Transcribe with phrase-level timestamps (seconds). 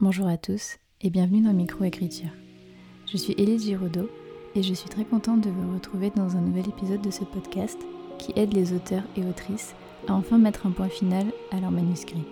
[0.00, 2.30] Bonjour à tous et bienvenue dans Microécriture.
[3.10, 4.08] Je suis Élise Giraudot
[4.54, 7.76] et je suis très contente de vous retrouver dans un nouvel épisode de ce podcast
[8.16, 9.74] qui aide les auteurs et autrices
[10.06, 12.22] à enfin mettre un point final à leur manuscrit.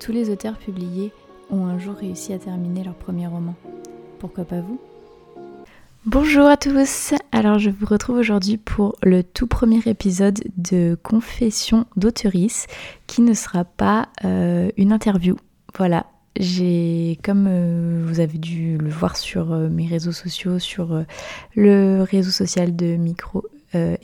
[0.00, 1.12] Tous les auteurs publiés
[1.48, 3.54] ont un jour réussi à terminer leur premier roman.
[4.18, 4.80] Pourquoi pas vous?
[6.06, 11.86] Bonjour à tous Alors je vous retrouve aujourd'hui pour le tout premier épisode de Confession
[11.94, 12.66] d'auteurice
[13.06, 15.36] qui ne sera pas euh, une interview.
[15.76, 16.06] Voilà,
[16.38, 21.02] j'ai, comme euh, vous avez dû le voir sur euh, mes réseaux sociaux, sur euh,
[21.54, 23.44] le réseau social de micro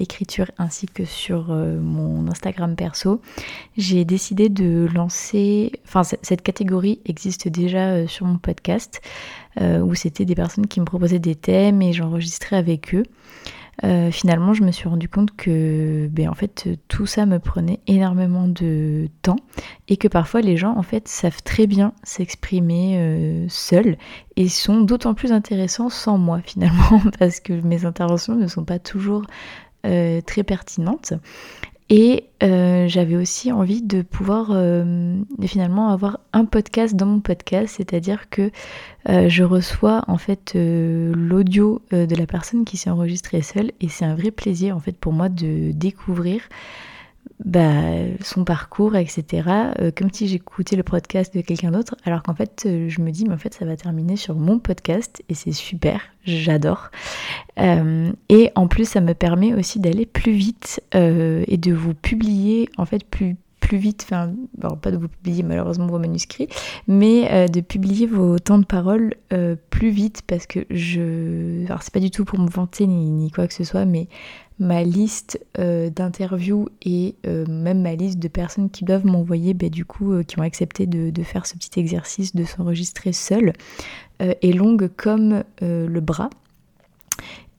[0.00, 3.20] écriture ainsi que sur mon Instagram perso,
[3.76, 9.00] j'ai décidé de lancer, enfin cette catégorie existe déjà sur mon podcast
[9.60, 13.04] où c'était des personnes qui me proposaient des thèmes et j'enregistrais avec eux.
[13.84, 17.80] Euh, finalement, je me suis rendu compte que, ben, en fait, tout ça me prenait
[17.86, 19.38] énormément de temps
[19.88, 23.96] et que parfois les gens, en fait, savent très bien s'exprimer euh, seuls
[24.36, 28.78] et sont d'autant plus intéressants sans moi, finalement, parce que mes interventions ne sont pas
[28.78, 29.24] toujours
[29.86, 31.14] euh, très pertinentes.
[31.92, 37.74] Et euh, j'avais aussi envie de pouvoir euh, finalement avoir un podcast dans mon podcast,
[37.78, 38.52] c'est-à-dire que
[39.08, 43.72] euh, je reçois en fait l'audio de la personne qui s'est enregistrée seule.
[43.80, 46.42] Et c'est un vrai plaisir en fait pour moi de découvrir
[47.44, 47.72] bah,
[48.22, 49.48] son parcours, etc.
[49.80, 53.10] Euh, comme si j'écoutais le podcast de quelqu'un d'autre, alors qu'en fait, euh, je me
[53.10, 56.90] dis, mais en fait, ça va terminer sur mon podcast et c'est super, j'adore.
[57.58, 62.68] Euh, et en plus, ça me permet aussi d'aller plus vite et de vous publier
[62.76, 63.36] en fait plus
[63.70, 64.32] plus vite, enfin,
[64.82, 66.48] pas de vous publier malheureusement vos manuscrits,
[66.88, 69.14] mais de publier vos temps de parole
[69.70, 71.64] plus vite parce que je.
[71.66, 74.08] Alors, c'est pas du tout pour me vanter ni, ni, quoi que ce soit, mais
[74.60, 79.70] ma liste euh, d'interviews et euh, même ma liste de personnes qui doivent m'envoyer, bah,
[79.70, 83.52] du coup, euh, qui ont accepté de, faire ce petit exercice de s'enregistrer seul,
[84.20, 86.28] est longue comme le bras.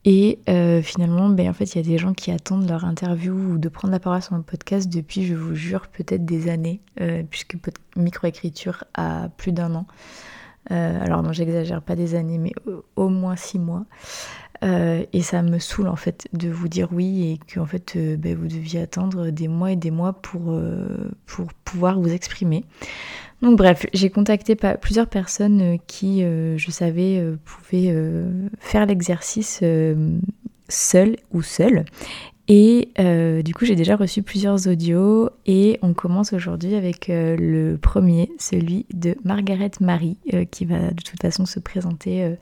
[0.04, 0.40] Et
[0.82, 3.68] finalement, ben, en fait, il y a des gens qui attendent leur interview ou de
[3.68, 6.80] prendre la parole sur mon podcast depuis, je vous jure, peut-être des années,
[7.30, 7.56] puisque
[7.96, 9.86] microécriture a plus d'un an.
[10.70, 12.52] alors non, j'exagère pas des années, mais
[12.96, 13.84] au moins six mois.
[14.64, 17.94] Euh, et ça me saoule en fait de vous dire oui et que en fait
[17.96, 22.12] euh, ben, vous deviez attendre des mois et des mois pour, euh, pour pouvoir vous
[22.12, 22.64] exprimer.
[23.42, 27.94] Donc bref, j'ai contacté plusieurs personnes qui je savais pouvaient
[28.60, 29.62] faire l'exercice
[30.68, 31.84] seul ou seul
[32.48, 37.36] et euh, du coup, j'ai déjà reçu plusieurs audios et on commence aujourd'hui avec euh,
[37.36, 42.36] le premier, celui de Margaret Marie, euh, qui va de toute façon se présenter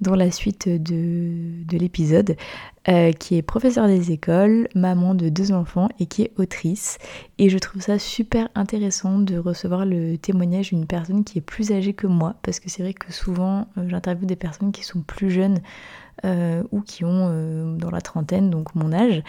[0.00, 2.36] dans la suite de, de l'épisode,
[3.18, 6.98] qui est professeure des écoles, maman de deux enfants et qui est autrice.
[7.38, 11.72] Et je trouve ça super intéressant de recevoir le témoignage d'une personne qui est plus
[11.72, 15.30] âgée que moi, parce que c'est vrai que souvent j'interviewe des personnes qui sont plus
[15.30, 15.60] jeunes.
[16.24, 19.22] Euh, ou qui ont euh, dans la trentaine, donc mon âge.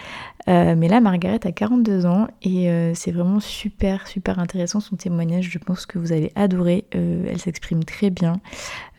[0.47, 5.49] Euh, mais là, Margaret a 42 ans et c'est vraiment super, super intéressant son témoignage.
[5.49, 6.85] Je pense que vous allez adorer.
[6.91, 8.39] elle s'exprime très bien.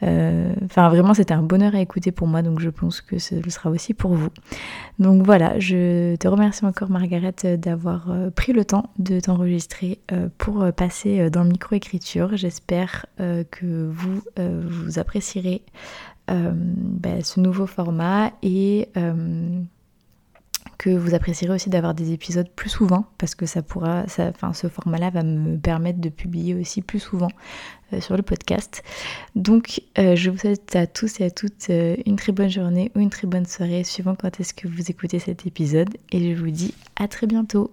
[0.03, 3.71] Enfin, vraiment, c'était un bonheur à écouter pour moi, donc je pense que ce sera
[3.71, 4.29] aussi pour vous.
[4.99, 10.01] Donc voilà, je te remercie encore, Margaret, d'avoir pris le temps de t'enregistrer
[10.39, 12.37] pour passer dans le micro-écriture.
[12.37, 15.63] J'espère que vous, vous apprécierez
[16.31, 19.61] euh, bah, ce nouveau format et euh,
[20.79, 24.69] que vous apprécierez aussi d'avoir des épisodes plus souvent parce que ça pourra, enfin, ce
[24.69, 27.31] format-là va me permettre de publier aussi plus souvent
[27.93, 28.83] euh, sur le podcast.
[29.37, 33.11] Donc je vous souhaite à tous et à toutes une très bonne journée ou une
[33.11, 36.75] très bonne soirée suivant quand est-ce que vous écoutez cet épisode et je vous dis
[36.97, 37.73] à très bientôt.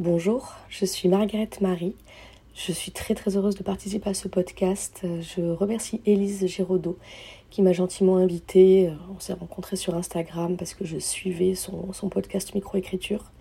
[0.00, 1.94] Bonjour, je suis Margaret Marie.
[2.54, 5.02] Je suis très très heureuse de participer à ce podcast.
[5.20, 6.98] Je remercie Élise Giraudot
[7.50, 8.90] qui m'a gentiment invitée.
[9.14, 13.32] On s'est rencontrés sur Instagram parce que je suivais son, son podcast Microécriture.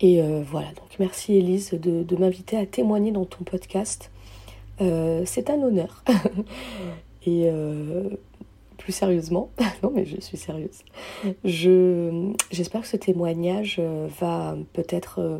[0.00, 4.10] Et euh, voilà, donc merci Élise de, m'inviter à témoigner dans ton podcast.
[4.80, 6.04] Euh, c'est un honneur.
[7.26, 8.08] Et euh,
[8.78, 9.50] plus sérieusement,
[9.82, 10.84] non mais je suis sérieuse,
[11.44, 13.78] je, j'espère que ce témoignage
[14.18, 15.38] va peut-être euh,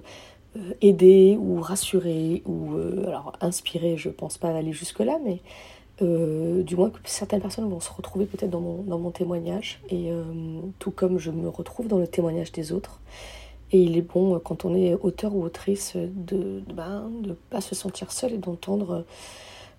[0.80, 5.40] aider ou rassurer ou euh, alors inspirer, je pense pas aller jusque-là, mais
[6.02, 10.10] euh, du moins que certaines personnes vont se retrouver peut-être dans mon, témoignage, et
[10.78, 13.00] tout comme je me retrouve dans le témoignage des autres.
[13.72, 17.08] Et il est bon, quand on est auteur ou autrice, de ne ben,
[17.50, 19.04] pas se sentir seul et d'entendre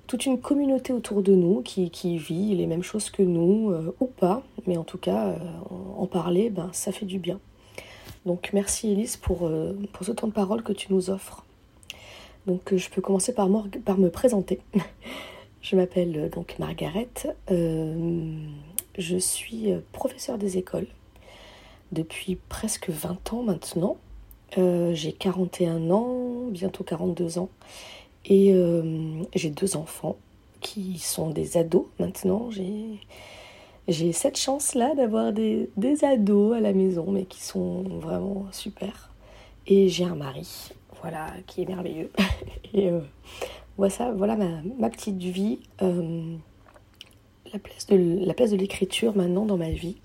[0.07, 4.05] toute une communauté autour de nous qui, qui vit les mêmes choses que nous, ou
[4.05, 5.35] pas, mais en tout cas,
[5.97, 7.39] en parler, ben, ça fait du bien.
[8.25, 11.43] Donc merci Elise pour, euh, pour ce temps de parole que tu nous offres.
[12.47, 14.59] Donc euh, je peux commencer par, me présenter.
[15.61, 17.07] Je m'appelle donc Margaret.
[17.47, 20.87] je suis professeure des écoles
[21.91, 23.97] depuis presque 20 ans maintenant.
[24.57, 27.49] j'ai 41 ans, bientôt 42 ans.
[28.25, 28.55] Et
[29.35, 30.17] j'ai deux enfants
[30.61, 32.49] qui sont des ados maintenant.
[33.91, 35.69] J'ai cette chance-là d'avoir des,
[36.03, 39.11] ados à la maison, mais qui sont vraiment super.
[39.67, 40.71] Et j'ai un mari,
[41.01, 42.11] voilà, qui est merveilleux.
[42.73, 43.01] Et euh,
[43.77, 45.59] voilà, voilà ma, petite vie.
[45.81, 46.35] Euh,
[47.53, 49.97] la place de l'écriture maintenant dans ma vie.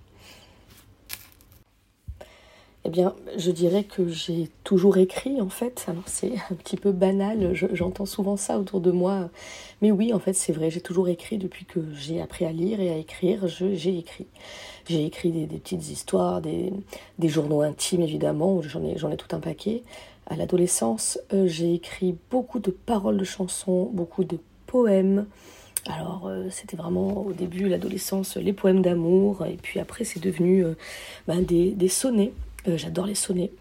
[2.87, 5.85] Eh bien, je dirais que j'ai toujours écrit en fait.
[5.89, 9.29] Alors c'est un petit peu banal, j'entends souvent ça autour de moi.
[9.83, 12.81] Mais oui, en fait, c'est vrai, j'ai toujours écrit depuis que j'ai appris à lire
[12.81, 13.49] et à écrire.
[13.49, 14.27] J'ai écrit.
[14.89, 16.73] J'ai écrit des, petites histoires, des,
[17.25, 19.83] journaux intimes évidemment, j'en ai, tout un paquet.
[20.29, 25.27] À l'adolescence, euh, j'ai écrit beaucoup de paroles de chansons, beaucoup de poèmes.
[25.89, 30.65] Alors, euh, c'était vraiment au début, l'adolescence, les poèmes d'amour, et puis après, c'est devenu
[30.65, 30.75] euh,
[31.27, 32.33] ben, des, sonnets.
[32.69, 33.53] Euh, j'adore les sonnets.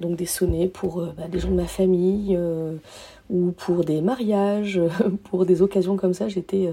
[0.00, 2.76] Donc des sonnets pour euh, bah, des gens de ma famille euh,
[3.28, 4.80] ou pour des mariages,
[5.24, 6.28] pour des occasions comme ça.
[6.28, 6.70] J'étais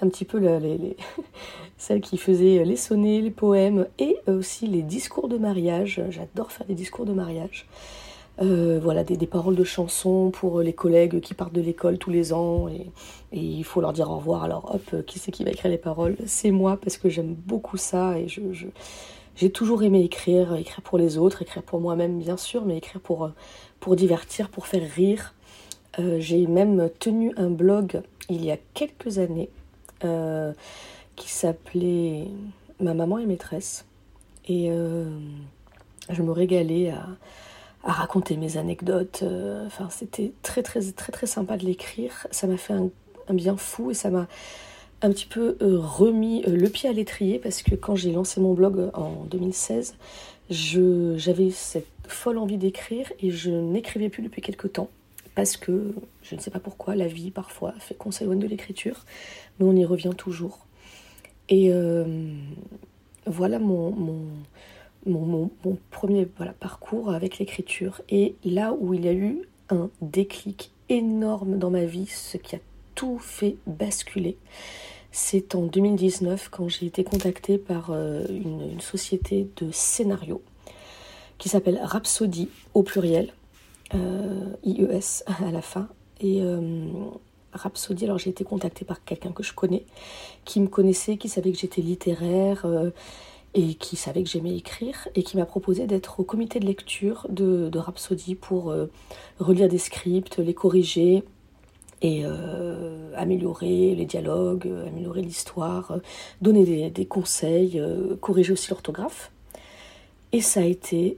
[0.00, 0.40] un petit peu
[1.78, 6.02] celle qui faisait les sonnets, les poèmes et aussi les discours de mariage.
[6.10, 7.66] J'adore faire des discours de mariage.
[8.40, 12.68] voilà, des, paroles de chansons pour les collègues qui partent de l'école tous les ans
[12.68, 12.86] et,
[13.32, 14.42] il faut leur dire au revoir.
[14.42, 16.16] Alors hop, qui c'est qui va écrire les paroles?
[16.26, 18.40] C'est moi parce que j'aime beaucoup ça et je,
[19.38, 23.00] j'ai toujours aimé écrire, écrire pour les autres, écrire pour moi-même bien sûr, mais écrire
[23.00, 23.28] pour, euh,
[23.78, 25.32] pour divertir, pour faire rire.
[26.00, 29.48] Euh, j'ai même tenu un blog il y a quelques années
[30.04, 30.52] euh,
[31.14, 32.26] qui s'appelait
[32.80, 33.84] Ma maman est maîtresse.
[34.48, 34.70] Et
[36.10, 37.06] je me régalais à,
[37.84, 39.22] à raconter mes anecdotes.
[39.66, 42.26] Enfin, c'était très très très très sympa de l'écrire.
[42.30, 42.88] Ça m'a fait un,
[43.28, 44.26] un bien fou et ça m'a
[45.02, 48.40] un petit peu euh, remis euh, le pied à l'étrier parce que quand j'ai lancé
[48.40, 49.96] mon blog euh, en 2016,
[50.50, 54.88] j'avais cette folle envie d'écrire et je n'écrivais plus depuis quelques temps
[55.34, 59.04] parce que je ne sais pas pourquoi, la vie parfois fait qu'on s'éloigne de l'écriture,
[59.58, 60.66] mais on y revient toujours.
[61.48, 61.70] Et
[63.24, 64.28] voilà mon,
[65.90, 68.02] premier parcours avec l'écriture.
[68.08, 72.56] Et là où il y a eu un déclic énorme dans ma vie, ce qui
[72.56, 72.58] a
[72.98, 74.36] tout fait basculer.
[75.12, 80.42] C'est en 2019 quand j'ai été contactée par euh, une, société de scénario
[81.38, 83.32] qui s'appelle Rhapsody au pluriel,
[83.94, 85.86] euh, IES à la fin.
[86.20, 86.88] Et euh,
[87.52, 89.84] Rhapsody, alors j'ai été contactée par quelqu'un que je connais,
[90.44, 92.66] qui me connaissait, qui savait que j'étais littéraire
[93.54, 97.28] et qui savait que j'aimais écrire et qui m'a proposé d'être au comité de lecture
[97.30, 98.74] de Rhapsody pour
[99.38, 101.22] relire des scripts, les corriger,
[102.02, 105.98] et euh, améliorer les dialogues, euh, améliorer l'histoire, euh,
[106.40, 107.82] donner des, conseils,
[108.20, 109.30] corriger aussi l'orthographe.
[110.32, 111.16] Et ça a été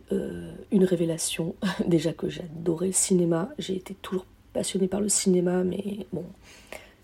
[0.70, 1.56] une révélation.
[1.86, 6.24] Déjà que j'adorais le cinéma, j'ai été toujours passionnée par le cinéma, mais bon,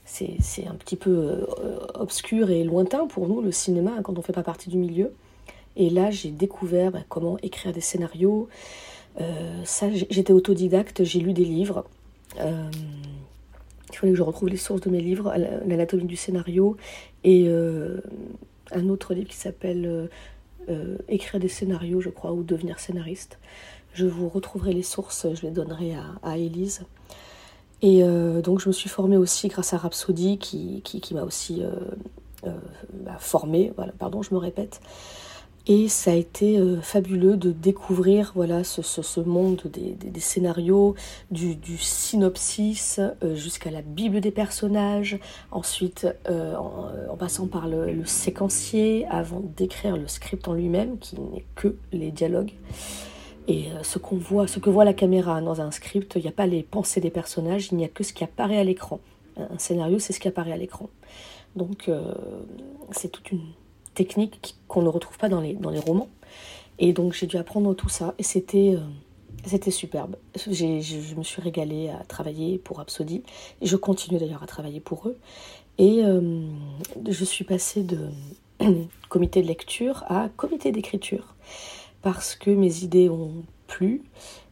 [0.05, 1.47] c'est un petit peu
[1.95, 5.13] obscur et lointain pour nous, le cinéma, quand on ne fait pas partie du milieu.
[5.75, 8.49] Et là, j'ai découvert bah, comment écrire des scénarios.
[9.65, 11.85] ça, j'étais autodidacte, j'ai lu des livres.
[13.91, 15.33] Il fallait que je retrouve les sources de mes livres,
[15.67, 16.77] l'anatomie du scénario,
[17.25, 18.01] et euh,
[18.73, 20.07] un autre livre qui s'appelle euh,
[20.69, 23.39] euh, Écrire des scénarios, je crois, ou devenir scénariste.
[23.95, 26.83] Je vous retrouverai les sources, je les donnerai à, Élise.
[27.83, 28.03] Et
[28.43, 31.63] donc je me suis formée aussi grâce à Rhapsody qui, qui, m'a aussi
[32.43, 34.81] bah, formée, voilà, pardon, je me répète,
[35.69, 40.95] et ça a été euh, fabuleux de découvrir voilà, ce, ce, monde des, des, scénarios,
[41.33, 45.19] du, du synopsis euh, jusqu'à la Bible des personnages,
[45.51, 51.21] ensuite euh, en, passant par le, le séquencier, avant d'écrire le script en lui-même, qui
[51.21, 52.53] n'est que les dialogues.
[53.49, 56.33] Et ce qu'on voit, ce que voit la caméra dans un script, il n'y a
[56.33, 58.99] pas les pensées des personnages, il n'y a que ce qui apparaît à l'écran.
[59.37, 60.91] Un scénario, c'est ce qui apparaît à l'écran.
[61.55, 61.89] Donc
[62.91, 63.43] c'est toute une
[63.97, 66.09] techniques qu'on ne retrouve pas dans les, dans les romans.
[66.79, 68.81] Et donc j'ai dû apprendre tout ça et c'était euh,
[69.45, 70.17] c'était superbe.
[70.37, 73.23] Je me suis régalée à travailler pour Rhapsody
[73.61, 75.19] et je continue d'ailleurs à travailler pour eux.
[75.79, 76.43] Et euh,
[77.09, 78.11] je suis passée de
[79.09, 81.35] comité de lecture à comité d'écriture
[82.03, 84.03] parce que mes idées ont plu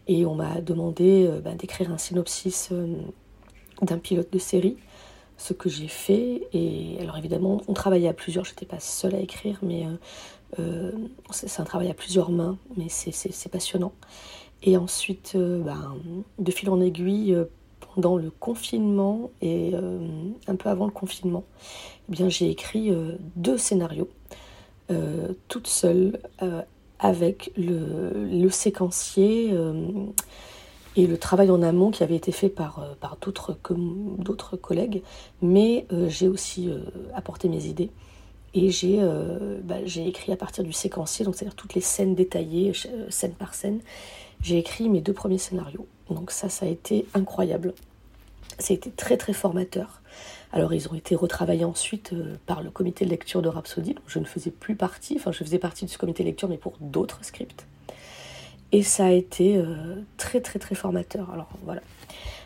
[0.06, 2.72] et on m'a demandé euh, ben, d'écrire un synopsis
[3.82, 4.76] d'un pilote de série
[5.36, 6.48] ce que j'ai fait.
[6.52, 9.90] Et alors évidemment, on travaillait à plusieurs, je n'étais pas seule à écrire, mais euh,
[10.60, 10.92] euh,
[11.30, 13.92] c'est un travail à plusieurs mains, mais c'est passionnant.
[14.62, 15.96] Et ensuite, euh, ben,
[16.38, 17.36] de fil en aiguille,
[17.94, 19.72] pendant le confinement et
[20.48, 21.44] un peu avant le confinement,
[22.12, 22.90] eh j'ai écrit
[23.36, 24.08] deux scénarios
[25.46, 26.18] toute seule
[26.98, 29.56] avec le, le séquencier
[30.96, 35.02] et le travail en amont qui avait été fait par, euh, par d'autres collègues,
[35.42, 36.80] mais euh, j'ai aussi euh,
[37.14, 37.90] apporté mes idées.
[38.56, 39.00] Et j'ai
[39.64, 42.70] bah, écrit à partir du séquencier, donc c'est-à-dire toutes les scènes détaillées,
[43.08, 43.80] scène par scène,
[44.42, 45.88] j'ai écrit mes deux premiers scénarios.
[46.08, 47.74] Donc ça, ça a été incroyable.
[48.60, 50.02] Ça a été très très formateur.
[50.52, 52.14] Alors ils ont été retravaillés ensuite
[52.46, 55.42] par le comité de lecture de Rhapsody, dont je ne faisais plus partie, enfin je
[55.42, 57.66] faisais partie de ce comité de lecture mais pour d'autres scripts.
[58.74, 61.30] Et ça a été euh, très très très formateur.
[61.30, 61.80] Alors voilà.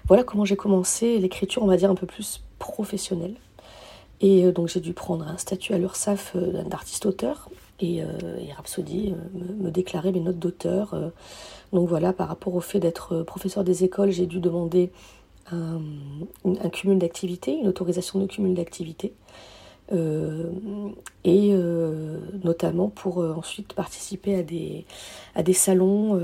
[0.09, 3.35] Voilà comment j'ai commencé l'écriture, on va dire, un peu plus professionnelle.
[4.21, 7.49] Et euh, donc j'ai dû prendre un statut à l'URSSAF euh, d'artiste-auteur.
[7.81, 8.03] Et,
[8.55, 9.15] Rhapsody
[9.63, 11.13] me, déclarait mes notes d'auteur.
[11.73, 14.91] donc voilà, par rapport au fait d'être professeur des écoles, j'ai dû demander
[15.53, 15.81] un,
[16.45, 19.15] un cumul d'activités, une autorisation de cumul d'activités.
[19.93, 20.51] Euh,
[21.25, 24.85] et euh, notamment pour euh, ensuite participer à des,
[25.35, 26.21] à des salons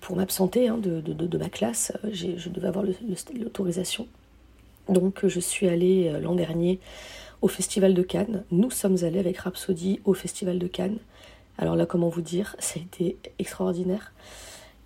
[0.00, 1.92] pour m'absenter hein, de, de, ma classe.
[2.10, 4.06] Je devais avoir l'autorisation.
[4.88, 6.80] Donc je suis allée l'an dernier
[7.40, 8.44] au Festival de Cannes.
[8.50, 10.98] Nous sommes allés avec Rhapsody au Festival de Cannes.
[11.58, 14.12] Alors là, comment vous dire, ça a été extraordinaire.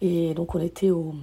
[0.02, 1.14] Et donc on était au,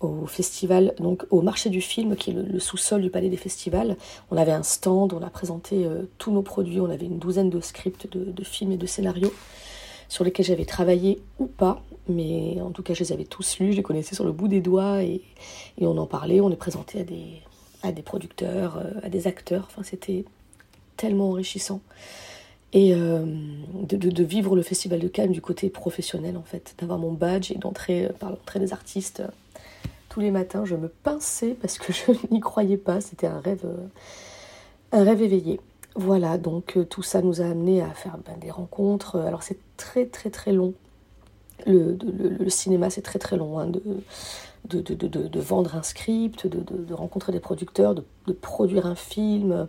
[0.00, 3.96] au festival, donc au marché du film, qui est le, sous-sol du palais des festivals.
[4.30, 7.50] On avait un stand, on a présenté euh, tous nos produits, on avait une douzaine
[7.50, 9.32] de scripts de, films et de scénarios
[10.08, 13.72] sur lesquels j'avais travaillé ou pas, mais en tout cas je les avais tous lus,
[13.72, 15.22] je les connaissais sur le bout des doigts et,
[15.80, 17.42] on en parlait, on les présentait à des,
[17.82, 20.24] à des producteurs, euh, à des acteurs, enfin c'était
[20.96, 21.80] tellement enrichissant.
[22.74, 23.24] Et euh,
[23.82, 27.56] de, vivre le festival de Cannes du côté professionnel en fait, d'avoir mon badge et
[27.56, 29.22] d'entrer par l'entrée des artistes
[30.18, 33.00] tous les matins, je me pinçais parce que je n'y croyais pas.
[33.00, 33.86] C'était un rêve, euh,
[34.90, 35.60] un rêve éveillé.
[35.94, 39.20] Voilà, donc euh, tout ça nous a amené à faire ben, des rencontres.
[39.20, 40.74] Alors c'est très très très long.
[41.66, 41.96] Le,
[42.48, 43.68] cinéma c'est très très long hein,
[44.64, 49.68] de, vendre un script, de, rencontrer des producteurs, de, produire un film.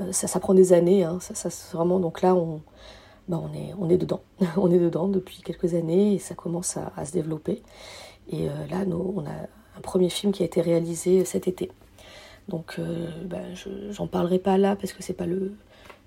[0.00, 1.04] Euh, ça, prend des années.
[1.04, 1.18] Hein.
[1.20, 2.60] ça, vraiment, donc là on,
[3.28, 4.22] ben, on, est, on est dedans.
[4.56, 7.62] on est dedans depuis quelques années et ça commence à, se développer.
[8.28, 11.70] Et là, nous, on a un premier film qui a été réalisé cet été.
[12.48, 13.08] Donc euh,
[13.54, 15.52] je j'en parlerai pas là parce que c'est pas le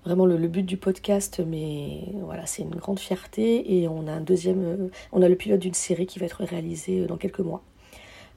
[0.04, 4.22] vraiment le, but du podcast, mais voilà, c'est une grande fierté et on a un
[4.22, 7.40] deuxième, euh, on a le pilote d'une série qui va être réalisée euh, dans quelques
[7.40, 7.62] mois.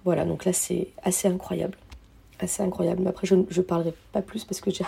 [0.03, 1.77] Voilà, donc là c'est assez incroyable,
[2.39, 3.01] assez incroyable.
[3.03, 4.83] Mais après je ne parlerai pas plus parce que j'ai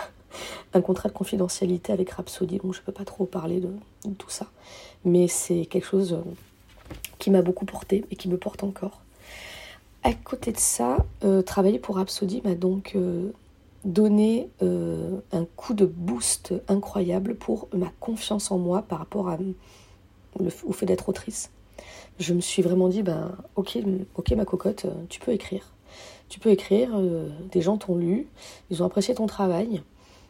[0.74, 3.70] un contrat de confidentialité avec Rhapsody, donc je peux pas trop parler de,
[4.04, 4.46] de tout ça.
[5.06, 6.18] Mais c'est quelque chose
[7.18, 9.00] qui m'a beaucoup porté et qui me porte encore.
[10.06, 13.32] À côté de ça, euh, travailler pour Rhapsody m'a donc euh,
[13.84, 19.36] donné euh, un coup de boost incroyable pour ma confiance en moi par rapport à,
[20.38, 21.50] au fait d'être autrice.
[22.20, 23.78] Je me suis vraiment dit, ben, ok,
[24.14, 25.72] ok ma cocotte, tu peux écrire.
[26.28, 26.90] Tu peux écrire,
[27.50, 28.28] des gens t'ont lu,
[28.70, 29.82] ils ont apprécié ton travail.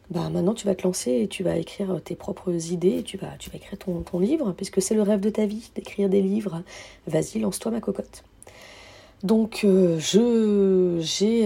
[0.08, 3.36] Ben, maintenant tu vas te lancer et tu vas écrire tes propres idées, tu vas,
[3.38, 6.62] tu vas écrire ton livre, puisque c'est le rêve de ta vie, d'écrire des livres.
[7.06, 8.24] Vas-y, lance-toi ma cocotte.
[9.22, 10.00] Donc euh,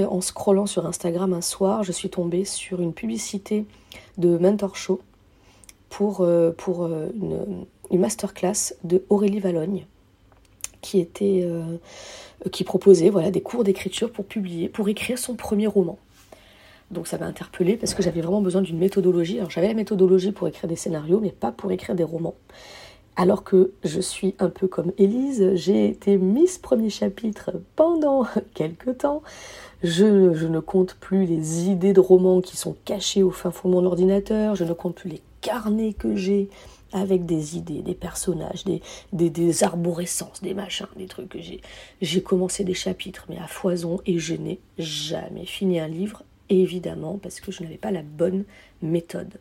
[0.08, 3.64] en scrollant sur Instagram un soir, je suis tombée sur une publicité
[4.18, 5.00] de Mentor Show
[5.88, 9.86] pour, euh, euh, une, une, masterclass de Aurélie Valogne
[10.80, 11.46] qui était
[12.50, 15.98] qui proposait voilà des cours d'écriture pour publier pour écrire son premier roman.
[16.90, 19.38] Donc ça m'a interpellée parce que j'avais vraiment besoin d'une méthodologie.
[19.38, 22.34] Alors j'avais la méthodologie pour écrire des scénarios mais pas pour écrire des romans.
[23.20, 28.96] Alors que je suis un peu comme Élise, j'ai été Miss Premier Chapitre pendant quelques
[28.96, 29.22] temps.
[29.82, 33.74] Je, ne compte plus les idées de romans qui sont cachées au fin fond de
[33.74, 34.54] mon ordinateur.
[34.54, 36.48] Je ne compte plus les carnets que j'ai
[36.94, 38.80] avec des idées, des personnages, des,
[39.12, 41.60] des, des arborescences, des machins, des trucs que j'ai.
[42.00, 47.18] J'ai commencé des chapitres, mais à foison, et je n'ai jamais fini un livre, évidemment,
[47.22, 48.44] parce que je n'avais pas la bonne
[48.80, 49.34] méthode.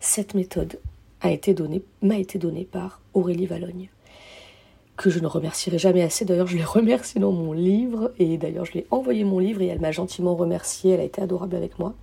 [0.00, 0.78] Cette méthode,
[1.20, 3.88] a été donné, m'a été donné par Aurélie Valogne,
[4.96, 6.24] que je ne remercierai jamais assez.
[6.24, 9.62] D'ailleurs, je l'ai remercié dans mon livre, et d'ailleurs, je lui ai envoyé mon livre,
[9.62, 11.94] et elle m'a gentiment remercié, elle a été adorable avec moi.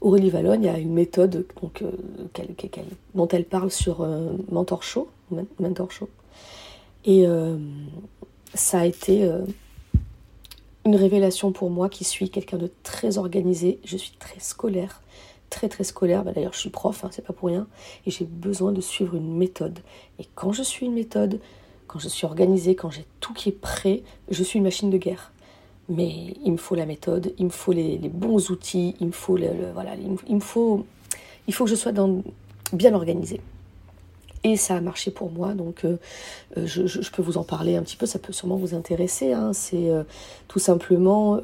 [0.00, 1.90] Aurélie Valogne a une méthode donc, euh,
[3.14, 5.08] dont elle parle sur euh, Mentor Show,
[5.58, 6.08] Mentor Show.
[7.04, 7.58] Et euh,
[8.54, 9.30] ça a été
[10.86, 13.78] une révélation pour moi qui suis quelqu'un de très organisé.
[13.84, 15.02] Je suis très scolaire
[15.50, 16.24] très très scolaire.
[16.24, 17.66] Bah, d'ailleurs, je suis prof, hein, c'est pas pour rien.
[18.06, 19.80] Et j'ai besoin de suivre une méthode.
[20.18, 21.40] Et quand je suis une méthode,
[21.86, 24.98] quand je suis organisée, quand j'ai tout qui est prêt, je suis une machine de
[24.98, 25.32] guerre.
[25.88, 29.36] mais il me faut la méthode, il me faut les, bons outils, il me faut
[29.36, 29.96] le, voilà,
[30.28, 30.86] il me, faut,
[31.48, 31.92] il faut que je sois
[32.72, 33.40] bien organisée.
[34.42, 35.96] Et ça a marché pour moi, donc euh,
[36.56, 39.32] euh, je, peux vous en parler un petit peu, ça peut sûrement vous intéresser.
[39.32, 39.52] Hein.
[39.52, 40.04] C'est euh,
[40.48, 41.40] tout simplement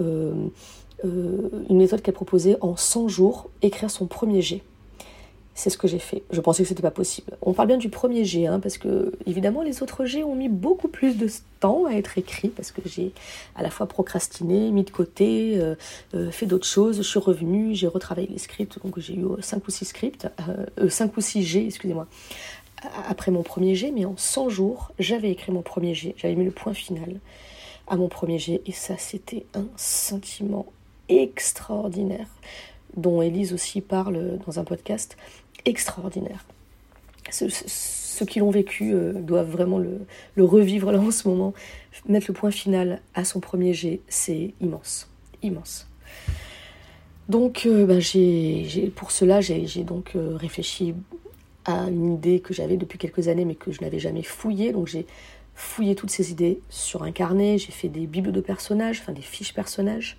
[1.05, 4.63] une méthode qu'elle proposait en 100 jours, écrire son premier jet
[5.57, 6.23] c'est ce que j'ai fait.
[6.31, 7.33] Je pensais que c'était pas possible.
[7.41, 10.51] On parle bien du premier G, hein, parce que évidemment les autres G ont mis
[10.51, 11.29] beaucoup plus de
[11.61, 13.13] temps à être écrits, parce que j'ai
[13.55, 15.75] à la fois procrastiné, mis de côté, euh,
[16.15, 16.99] euh, fait d'autres choses.
[16.99, 20.29] Je suis revenue, j'ai retravaillé les scripts, donc j'ai eu 5 ou 6 scripts,
[20.79, 22.07] euh, 5 ou 6 G, excusez-moi,
[23.09, 26.45] après mon premier G, mais en 100 jours, j'avais écrit mon premier G, j'avais mis
[26.45, 27.19] le point final
[27.89, 30.67] à mon premier G, et ça c'était un sentiment
[31.09, 32.29] extraordinaire
[32.97, 35.17] dont Élise aussi parle dans un podcast,
[35.65, 36.45] extraordinaire.
[37.31, 40.07] Ceux, qui l'ont vécu euh, doivent vraiment le,
[40.43, 41.53] revivre là en ce moment.
[42.09, 45.11] Mettre le point final à son premier jet, c'est immense,
[45.43, 45.89] immense.
[47.29, 50.95] Donc, euh, ben, j'ai, pour cela, j'ai, donc euh, réfléchi
[51.65, 54.73] à une idée que j'avais depuis quelques années, mais que je n'avais jamais fouillée.
[54.73, 55.05] Donc, j'ai
[55.57, 57.59] fouillé toutes ces idées sur un carnet.
[57.59, 60.17] J'ai fait des bibles de personnages, enfin des fiches personnages.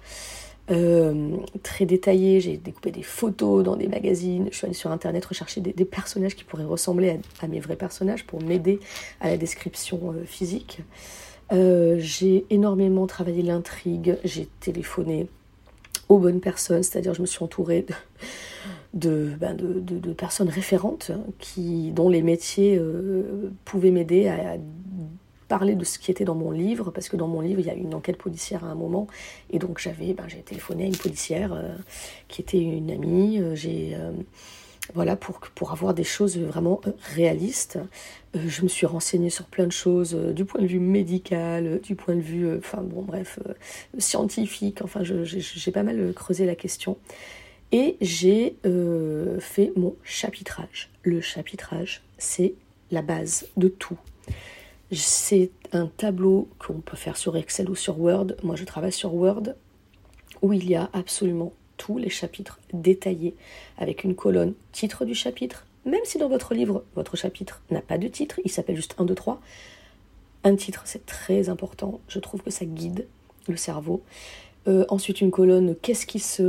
[0.69, 2.41] Euh, très détaillé.
[2.41, 4.49] J'ai découpé des photos dans des magazines.
[4.51, 8.25] Je suis allée sur internet rechercher des, personnages qui pourraient ressembler à, mes vrais personnages
[8.25, 8.79] pour m'aider
[9.21, 10.79] à la description euh, physique.
[11.53, 14.17] Euh, j'ai énormément travaillé l'intrigue.
[14.25, 15.27] J'ai téléphoné
[16.09, 17.85] aux bonnes personnes, c'est-à-dire je me suis entourée
[18.93, 19.55] de, ben
[20.17, 22.81] personnes référentes qui, dont les métiers
[23.65, 24.57] pouvaient m'aider à
[25.47, 27.69] parler de ce qui était dans mon livre, parce que dans mon livre, il y
[27.69, 29.07] a une enquête policière à un moment,
[29.49, 31.75] et donc j'avais, ben, j'ai téléphoné à une policière euh,
[32.27, 34.11] qui était une amie, euh, j'ai, euh,
[34.93, 36.81] voilà, pour, pour avoir des choses vraiment
[37.15, 37.79] réalistes.
[38.33, 42.15] je me suis renseignée sur plein de choses, du point de vue médical, du point
[42.15, 43.39] de vue, enfin bon, bref,
[43.97, 46.97] scientifique, enfin, j'ai pas mal creusé la question.
[47.73, 48.55] Et j'ai
[49.39, 50.89] fait mon chapitrage.
[51.03, 52.53] Le chapitrage, c'est
[52.91, 53.97] la base de tout.
[54.91, 58.27] C'est un tableau qu'on peut faire sur Excel ou sur Word.
[58.43, 59.43] Moi, je travaille sur Word
[60.41, 63.35] où il y a absolument tous les chapitres détaillés
[63.77, 65.65] avec une colonne titre du chapitre.
[65.85, 69.05] Même si dans votre livre, votre chapitre n'a pas de titre, il s'appelle juste 1,
[69.05, 69.41] 2, 3.
[70.43, 71.99] Un titre, c'est très important.
[72.07, 73.07] Je trouve que ça guide
[73.47, 74.03] le cerveau.
[74.67, 76.41] Euh, ensuite, une colonne, qu'est-ce qui se,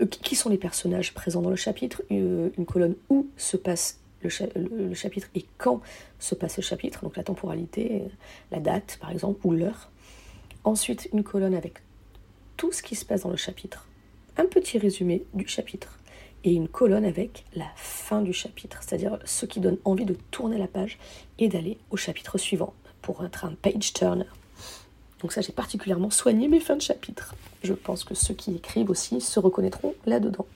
[0.00, 2.02] euh, qui sont les personnages présents dans le chapitre?
[2.10, 5.80] Euh, Une colonne où se passe le, chapitre et quand
[6.18, 8.02] se passe le chapitre, donc la temporalité,
[8.50, 9.90] la date par exemple, ou l'heure.
[10.64, 11.74] Ensuite, une colonne avec
[12.56, 13.86] tout ce qui se passe dans le chapitre,
[14.36, 15.98] un petit résumé du chapitre,
[16.44, 20.58] et une colonne avec la fin du chapitre, c'est-à-dire ce qui donne envie de tourner
[20.58, 20.98] la page
[21.38, 24.26] et d'aller au chapitre suivant pour être un page turner.
[25.20, 27.34] Donc ça, j'ai particulièrement soigné mes fins de chapitre.
[27.64, 30.46] Je pense que ceux qui écrivent aussi se reconnaîtront là-dedans.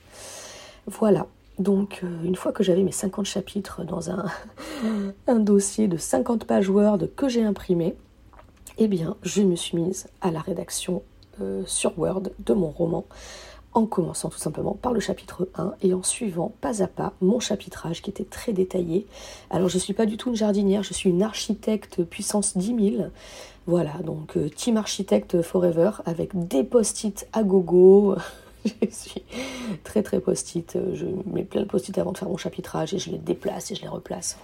[0.86, 1.26] Voilà,
[1.58, 4.24] donc, euh, une fois que j'avais mes 50 chapitres dans un,
[5.26, 7.94] un, dossier de 50 pages Word que j'ai imprimé,
[8.78, 11.02] eh bien, je me suis mise à la rédaction
[11.40, 13.04] euh, sur Word de mon roman,
[13.74, 17.40] en commençant tout simplement par le chapitre 1 et en suivant pas à pas mon
[17.40, 19.06] chapitrage qui était très détaillé.
[19.50, 22.96] Alors, je ne suis pas du tout une jardinière, je suis une architecte puissance 10
[22.96, 23.04] 000.
[23.66, 28.16] Voilà, donc euh, Team Architect Forever avec des post-it à gogo.
[28.82, 29.22] je suis
[29.84, 30.78] très très post-it.
[30.94, 33.74] Je mets plein de post-it avant de faire mon chapitrage et je les déplace et
[33.74, 34.38] je les replace.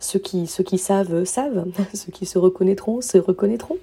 [0.00, 1.66] Ceux qui, ceux qui savent, savent.
[1.94, 3.78] Ceux qui se reconnaîtront, se reconnaîtront.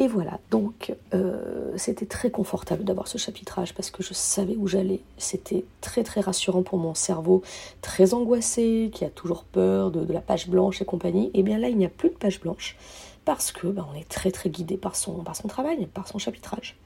[0.00, 4.66] Et voilà, donc euh, c'était très confortable d'avoir ce chapitrage parce que je savais où
[4.66, 5.02] j'allais.
[5.18, 7.42] C'était très très rassurant pour mon cerveau,
[7.82, 11.30] très angoissé, qui a toujours peur de, la page blanche et compagnie.
[11.34, 12.78] Et bien là, il n'y a plus de page blanche
[13.26, 16.16] parce que ben, on est très très guidé par son, par son travail, par son
[16.16, 16.78] chapitrage.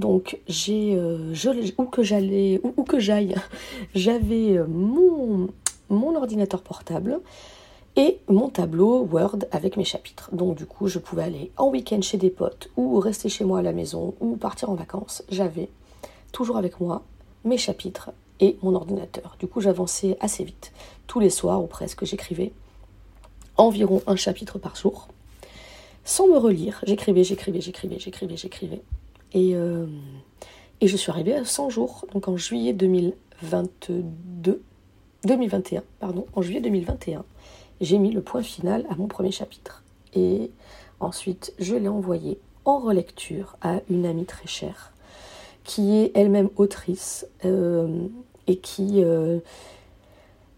[0.00, 1.34] Donc j'ai, euh,
[1.76, 3.34] où que j'allais, où, que j'aille,
[3.94, 5.50] j'avais euh, mon,
[5.90, 7.20] mon ordinateur portable
[7.96, 10.30] et mon tableau Word avec mes chapitres.
[10.32, 13.58] Donc du coup, je pouvais aller en week-end chez des potes ou rester chez moi
[13.58, 15.22] à la maison ou partir en vacances.
[15.28, 15.68] J'avais
[16.32, 17.02] toujours avec moi
[17.44, 18.10] mes chapitres
[18.40, 19.36] et mon ordinateur.
[19.38, 20.72] Du coup, j'avançais assez vite.
[21.08, 22.52] Tous les soirs ou presque, j'écrivais
[23.58, 25.08] environ un chapitre par jour.
[26.06, 28.80] Sans me relire, j'écrivais, j'écrivais, j'écrivais, j'écrivais, j'écrivais.
[29.32, 29.86] Et, euh,
[30.80, 34.62] et je suis arrivée à 100 jours, donc en juillet 2022,
[35.24, 37.24] 2021, pardon, en juillet 2021,
[37.80, 39.82] j'ai mis le point final à mon premier chapitre.
[40.14, 40.50] Et
[40.98, 44.92] ensuite, je l'ai envoyé en relecture à une amie très chère,
[45.64, 48.06] qui est elle-même autrice euh,
[48.46, 49.38] et qui, euh,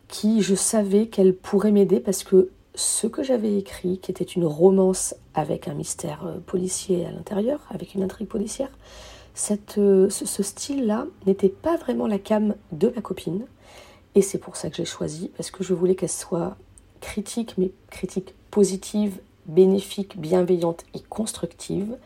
[0.08, 4.46] qui, je savais qu'elle pourrait m'aider parce que ce que j'avais écrit, qui était une
[4.46, 8.70] romance avec un mystère euh, policier à l'intérieur, avec une intrigue policière,
[9.78, 13.46] euh, ce, style-là n'était pas vraiment la cam de ma copine.
[14.14, 16.56] Et c'est pour ça que j'ai choisi, parce que je voulais qu'elle soit
[17.00, 21.96] critique, mais critique positive, bénéfique, bienveillante et constructive.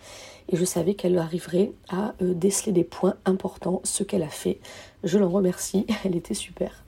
[0.48, 4.61] Et je savais qu'elle arriverait à euh, déceler des points importants, ce qu'elle a fait.
[5.02, 6.85] Je l'en remercie, elle était super.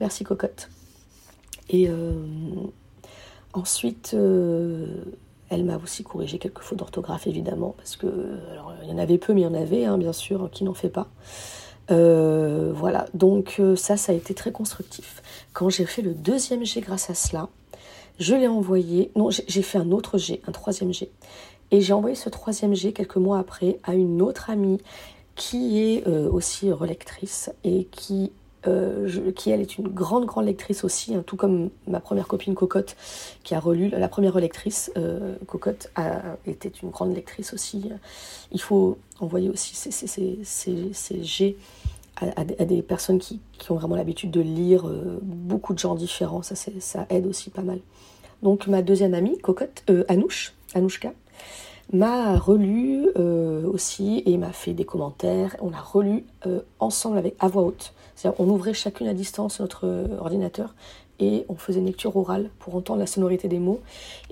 [0.00, 0.68] Merci Cocotte.
[3.52, 4.86] Ensuite, euh,
[5.48, 8.06] elle m'a aussi corrigé quelques fautes d'orthographe, évidemment, parce que,
[8.52, 10.64] alors, il y en avait peu, mais il y en avait, hein, bien sûr, qui
[10.64, 11.08] n'en fait pas.
[11.90, 15.22] Euh, voilà, donc ça, ça a été très constructif.
[15.54, 17.48] Quand j'ai fait le deuxième G grâce à cela,
[18.18, 21.10] je l'ai envoyé, non, j'ai fait un autre G, un troisième G.
[21.70, 24.80] Et j'ai envoyé ce troisième G quelques mois après à une autre amie
[25.34, 28.32] qui est aussi relectrice et qui
[28.68, 32.54] euh, qui elle est une grande, grande lectrice aussi, hein, tout comme ma première copine
[32.54, 32.96] Cocotte,
[33.42, 37.90] qui a relu, la première relectrice, euh, Cocotte, a, était une grande lectrice aussi.
[38.52, 41.56] Il faut envoyer aussi ces, ces, ces, ces G
[42.16, 46.42] à, des personnes qui, qui ont vraiment l'habitude de lire euh, beaucoup de genres différents,
[46.42, 47.78] ça, ça aide aussi pas mal.
[48.42, 51.12] Donc ma deuxième amie, Cocotte, Anouche, Anouchka,
[51.92, 55.56] m'a relu aussi et m'a fait des commentaires.
[55.60, 56.24] On a relu
[56.78, 57.94] ensemble avec à voix haute
[58.38, 60.74] on ouvrait chacune à distance notre euh, ordinateur
[61.20, 63.80] et on faisait une lecture orale pour entendre la sonorité des mots.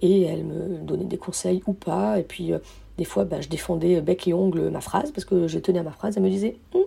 [0.01, 2.19] Et elle me donnait des conseils ou pas.
[2.19, 2.59] Et puis, euh,
[2.97, 5.83] des fois, bah, je défendais bec et ongle ma phrase parce que je tenais à
[5.83, 6.17] ma phrase.
[6.17, 6.83] Elle me disait, hum,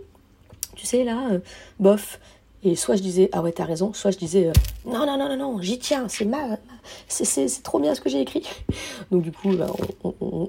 [0.76, 1.40] tu sais, là, euh,
[1.80, 2.20] bof.
[2.64, 3.94] Et soit je disais, ah ouais, t'as raison.
[3.94, 4.52] Soit je disais,
[4.86, 6.60] non, non, non, non, non, j'y tiens, c'est mal.
[7.08, 8.46] C'est trop bien ce que j'ai écrit.
[9.12, 9.72] Donc, du coup, bah,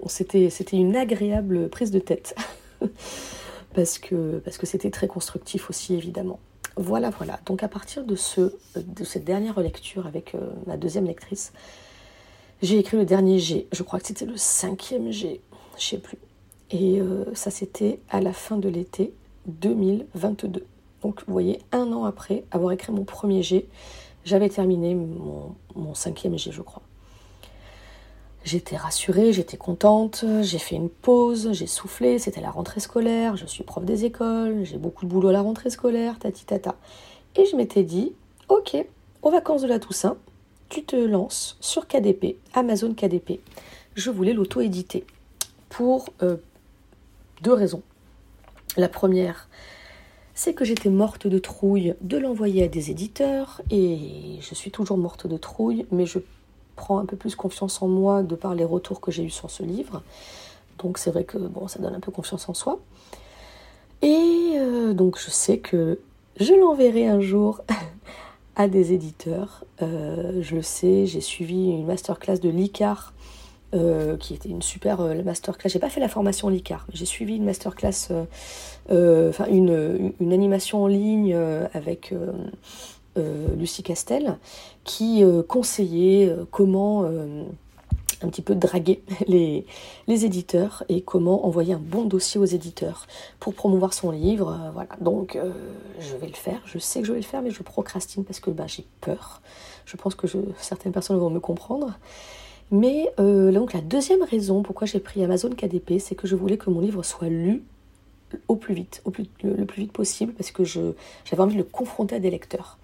[0.06, 2.34] c'était une agréable prise de tête.
[3.74, 6.40] parce que parce que c'était très constructif aussi évidemment.
[6.76, 7.40] Voilà, voilà.
[7.46, 11.52] Donc à partir de, ce, de cette dernière relecture avec euh, ma deuxième lectrice,
[12.62, 13.66] j'ai écrit le dernier G.
[13.72, 15.40] Je crois que c'était le cinquième G,
[15.78, 16.18] je sais plus.
[16.70, 19.12] Et euh, ça c'était à la fin de l'été
[19.46, 20.64] 2022.
[21.02, 23.68] Donc vous voyez, un an après avoir écrit mon premier G,
[24.24, 26.82] j'avais terminé mon, cinquième G, je crois.
[28.42, 33.44] J'étais rassurée, j'étais contente, j'ai fait une pause, j'ai soufflé, c'était la rentrée scolaire, je
[33.44, 36.76] suis prof des écoles, j'ai beaucoup de boulot à la rentrée scolaire, tati tata.
[37.36, 38.12] Et je m'étais dit,
[38.48, 38.76] ok,
[39.22, 40.16] aux vacances de la Toussaint,
[40.70, 43.40] tu te lances sur KDP, Amazon KDP.
[43.94, 45.04] Je voulais l'auto-éditer
[45.68, 46.36] pour euh,
[47.42, 47.82] deux raisons.
[48.76, 49.48] La première,
[50.34, 53.98] c'est que j'étais morte de trouille de l'envoyer à des éditeurs, et
[54.40, 56.18] je suis toujours morte de trouille, mais je
[56.76, 59.50] prends un peu plus confiance en moi de par les retours que j'ai eus sur
[59.50, 60.02] ce livre.
[60.78, 62.80] Donc c'est vrai que bon, ça donne un peu confiance en soi.
[64.02, 65.98] Et euh, donc je sais que
[66.38, 67.60] je l'enverrai un jour
[68.56, 69.64] à des éditeurs.
[69.82, 73.12] Euh, je le sais, j'ai suivi une masterclass de l'ICAR.
[73.72, 75.70] Euh, qui était une super masterclass.
[75.70, 78.10] J'ai pas fait la formation l'ICAR, mais j'ai suivi une masterclass,
[78.88, 81.36] enfin une, une, animation en ligne
[81.72, 82.12] avec
[83.18, 84.38] euh, Lucie Castel,
[84.84, 87.04] qui euh, conseillait euh, comment
[88.22, 89.66] un petit peu draguer les,
[90.06, 93.08] les, éditeurs et comment envoyer un bon dossier aux éditeurs
[93.40, 94.70] pour promouvoir son livre.
[94.74, 95.36] voilà, donc
[95.98, 98.38] je vais le faire, je sais que je vais le faire, mais je procrastine parce
[98.38, 99.42] que bah, j'ai peur.
[99.86, 100.28] Je pense que
[100.58, 101.98] certaines personnes vont me comprendre.
[102.70, 106.70] Mais donc la deuxième raison pourquoi j'ai pris Amazon KDP, c'est que je voulais que
[106.70, 107.64] mon livre soit lu
[108.48, 109.02] au plus vite,
[109.42, 112.78] le, plus vite possible, parce que j'avais envie de le confronter à des lecteurs.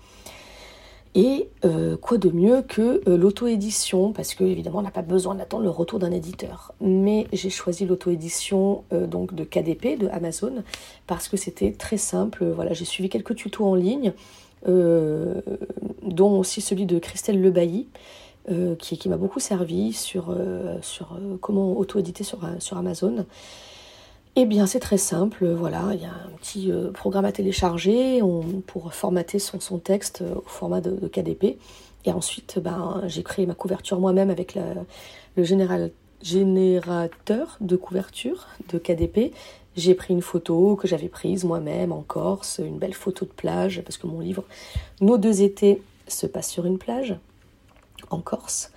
[1.14, 5.34] Et euh, quoi de mieux que euh, l'auto-édition, parce que évidemment on n'a pas besoin
[5.34, 6.74] d'attendre le retour d'un éditeur.
[6.82, 10.62] Mais j'ai choisi l'auto-édition euh, donc de KDP, de Amazon,
[11.06, 12.44] parce que c'était très simple.
[12.44, 14.12] Voilà, j'ai suivi quelques tutos en ligne,
[14.66, 17.86] dont aussi celui de Christelle Lebailly,
[18.78, 20.36] qui, qui m'a beaucoup servi sur,
[20.82, 23.26] sur comment auto-éditer sur, sur Amazon.
[24.38, 25.46] Eh bien, c'est très simple.
[25.46, 28.20] Voilà, il y a un petit euh, programme à télécharger
[28.66, 31.56] pour formater son, son, texte euh, au format de, KDP.
[32.04, 34.54] Et ensuite, ben, j'ai créé ma couverture moi-même avec
[35.36, 35.42] le
[36.22, 39.32] générateur de couverture de KDP.
[39.74, 43.80] J'ai pris une photo que j'avais prise moi-même en Corse, une belle photo de plage,
[43.86, 44.44] parce que mon livre,
[45.00, 47.16] Nos deux étés, se passe sur une plage
[48.10, 48.70] en Corse.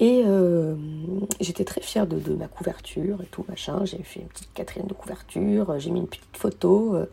[0.00, 0.74] Et euh,
[1.40, 3.84] j'étais très fière de, ma couverture et tout, machin.
[3.84, 7.06] J'ai fait une petite quatrième de couverture, euh, j'ai mis une petite photo euh,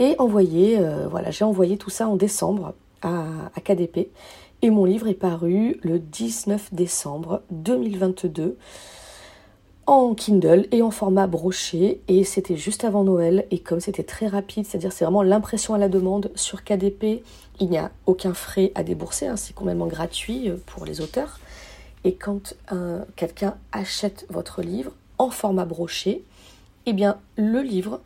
[0.00, 0.78] et envoyé,
[1.10, 4.10] voilà, j'ai envoyé tout ça en décembre à, à, KDP.
[4.62, 8.56] Et mon livre est paru le 19 décembre 2022
[9.86, 12.00] en Kindle et en format broché.
[12.06, 13.46] Et c'était juste avant Noël.
[13.50, 17.24] Et comme c'était très rapide, c'est-à-dire c'est vraiment l'impression à la demande sur KDP,
[17.60, 21.40] il n'y a aucun frais à débourser, hein, c'est complètement gratuit pour les auteurs.
[22.04, 22.54] Et quand
[23.16, 26.24] quelqu'un achète votre livre en format broché,
[26.86, 28.00] eh bien le livre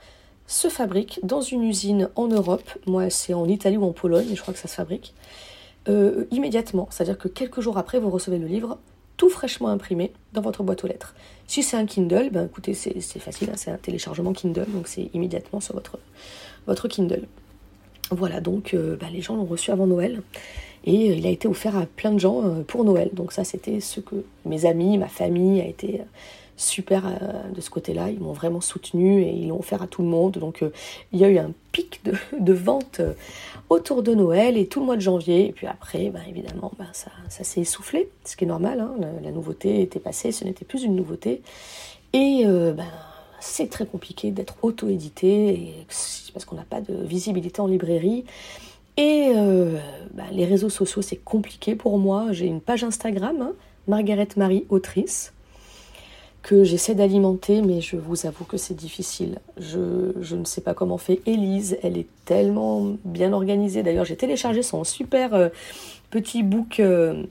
[0.46, 2.70] se fabrique dans une usine en Europe.
[2.86, 5.14] Moi, c'est en Italie ou en Pologne, je crois que ça se fabrique.
[5.88, 6.88] Euh, immédiatement.
[6.90, 8.78] C'est-à-dire que quelques jours après, vous recevez le livre
[9.16, 11.14] tout fraîchement imprimé dans votre boîte aux lettres.
[11.46, 15.10] Si c'est un Kindle, ben écoutez, c'est facile, hein, c'est un téléchargement Kindle, donc c'est
[15.12, 15.74] immédiatement sur
[16.66, 17.26] votre Kindle.
[18.14, 20.22] Voilà, donc euh, ben, les gens l'ont reçu avant Noël
[20.84, 23.10] et euh, il a été offert à plein de gens pour Noël.
[23.12, 26.02] Donc ça, c'était ce que mes amis, ma famille a été
[26.56, 27.02] super
[27.52, 28.10] de ce côté-là.
[28.10, 30.32] Ils m'ont vraiment soutenu et ils l'ont offert à tout le monde.
[30.32, 30.64] Donc
[31.12, 33.00] il y a eu un pic de, de vente
[33.72, 35.48] autour de Noël et tout le mois de janvier.
[35.48, 38.80] Et puis après, ben, évidemment, ben, ça, s'est essoufflé, ce qui est normal.
[38.80, 38.94] Hein.
[39.22, 41.42] La, nouveauté était passée, ce n'était plus une nouveauté.
[42.12, 42.74] Et euh,
[43.42, 45.74] c'est très compliqué d'être auto-édité
[46.32, 48.24] parce qu'on n'a pas de visibilité en librairie.
[48.96, 49.78] Et euh,
[50.14, 52.28] ben, les réseaux sociaux, c'est compliqué pour moi.
[52.30, 53.52] J'ai une page Instagram, hein,
[53.88, 55.32] Margaret Marie Autrice
[56.42, 59.38] que j'essaie d'alimenter, mais je vous avoue que c'est difficile.
[59.58, 63.84] Je, ne sais pas comment fait Elise, elle est tellement bien organisée.
[63.84, 65.48] D'ailleurs, j'ai téléchargé son super euh,
[66.10, 67.22] petit book euh,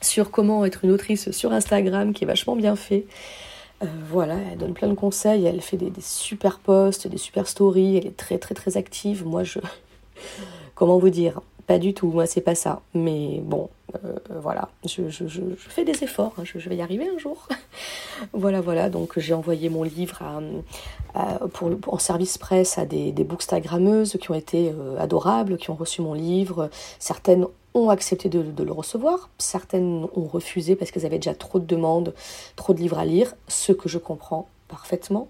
[0.00, 3.06] sur comment être une autrice sur Instagram, qui est vachement bien fait.
[3.82, 7.46] Euh, voilà, elle donne plein de conseils, elle fait des, des, super posts, des super
[7.46, 9.24] stories, elle est très très très active.
[9.26, 9.60] Moi, je...
[10.74, 12.80] comment vous dire pas du tout, moi c'est pas ça.
[12.94, 13.68] Mais bon,
[14.02, 15.02] euh, voilà, je,
[15.58, 16.42] fais des efforts, hein.
[16.44, 17.46] je, vais y arriver un jour.
[18.32, 20.22] voilà, voilà, donc j'ai envoyé mon livre
[21.52, 25.74] pour, en service presse à des, des bookstagrammeuses qui ont été euh, adorables, qui ont
[25.74, 26.70] reçu mon livre.
[26.98, 27.46] Certaines
[27.78, 32.14] ont accepté de, le recevoir, certaines ont refusé parce qu'elles avaient déjà trop de demandes,
[32.56, 35.28] trop de livres à lire, ce que je comprends parfaitement.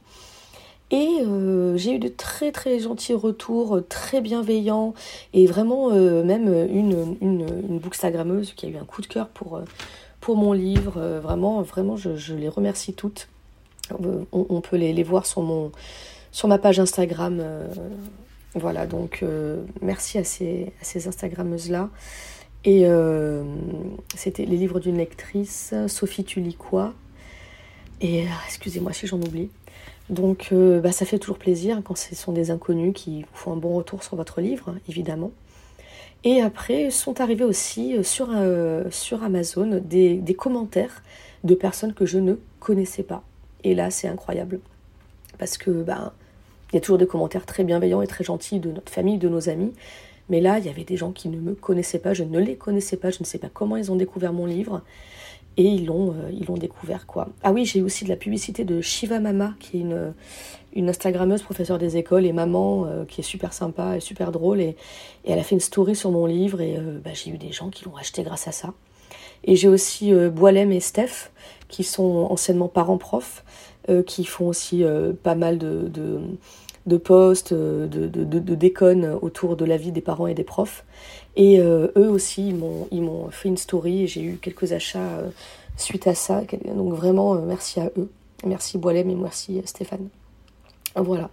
[0.91, 4.95] Et euh, j'ai eu de très très gentils retours, euh, très bienveillants,
[5.35, 9.29] et vraiment euh, même une, une, une bookstagrammeuse qui a eu un coup de cœur
[9.29, 9.61] pour,
[10.21, 10.99] pour mon livre.
[11.23, 13.29] vraiment, vraiment, je, les remercie toutes.
[14.33, 15.73] On, peut les, les, voir sur, mon,
[16.31, 17.43] sur ma page Instagram.
[18.55, 19.25] voilà, donc
[19.81, 21.89] merci à ces, à ces Instagrammeuses-là.
[22.71, 22.85] Et
[24.15, 26.93] c'était les livres d'une lectrice, Sophie Tulicois.
[28.03, 29.49] Et excusez-moi si j'en oublie.
[30.11, 33.53] Donc euh, bah, ça fait toujours plaisir quand ce sont des inconnus qui vous font
[33.53, 35.33] un bon retour sur votre livre, évidemment.
[36.25, 38.85] Et après sont arrivés aussi euh, sur, euh,
[39.23, 41.03] Amazon des, des, commentaires
[41.45, 43.23] de personnes que je ne connaissais pas.
[43.65, 44.61] Et là c'est incroyable.
[45.39, 46.15] Parce que bah,
[46.73, 49.29] il y a toujours des commentaires très bienveillants et très gentils de notre famille, de
[49.29, 49.73] nos amis.
[50.29, 52.57] Mais là, il y avait des gens qui ne me connaissaient pas, je ne les
[52.57, 54.83] connaissais pas, je ne sais pas comment ils ont découvert mon livre
[55.59, 57.29] et ils l'ont euh, découvert quoi.
[57.43, 60.15] Ah oui, j'ai aussi de la publicité de Shiva Mama qui est une
[60.75, 64.61] une Instagrammeuse professeure des écoles et maman euh, qui est super sympa et super drôle
[64.61, 64.77] et,
[65.27, 67.71] elle a fait une story sur mon livre et euh, bah, j'ai eu des gens
[67.71, 68.73] qui l'ont acheté grâce à ça.
[69.45, 71.31] Et j'ai aussi Boilem et Steph
[71.69, 73.45] qui sont anciennement parents-profs
[74.05, 74.83] qui font aussi
[75.23, 76.21] pas mal de
[76.89, 80.85] de posts, de, de, de, déconnes autour de la vie des parents et des profs.
[81.37, 82.49] Et euh, eux aussi,
[82.91, 85.29] ils m'ont fait une story et j'ai eu quelques achats euh,
[85.77, 86.43] suite à ça.
[86.75, 88.11] Donc vraiment, euh, merci à eux.
[88.45, 90.09] Merci Boilem et merci Stéphane.
[90.97, 91.31] Voilà.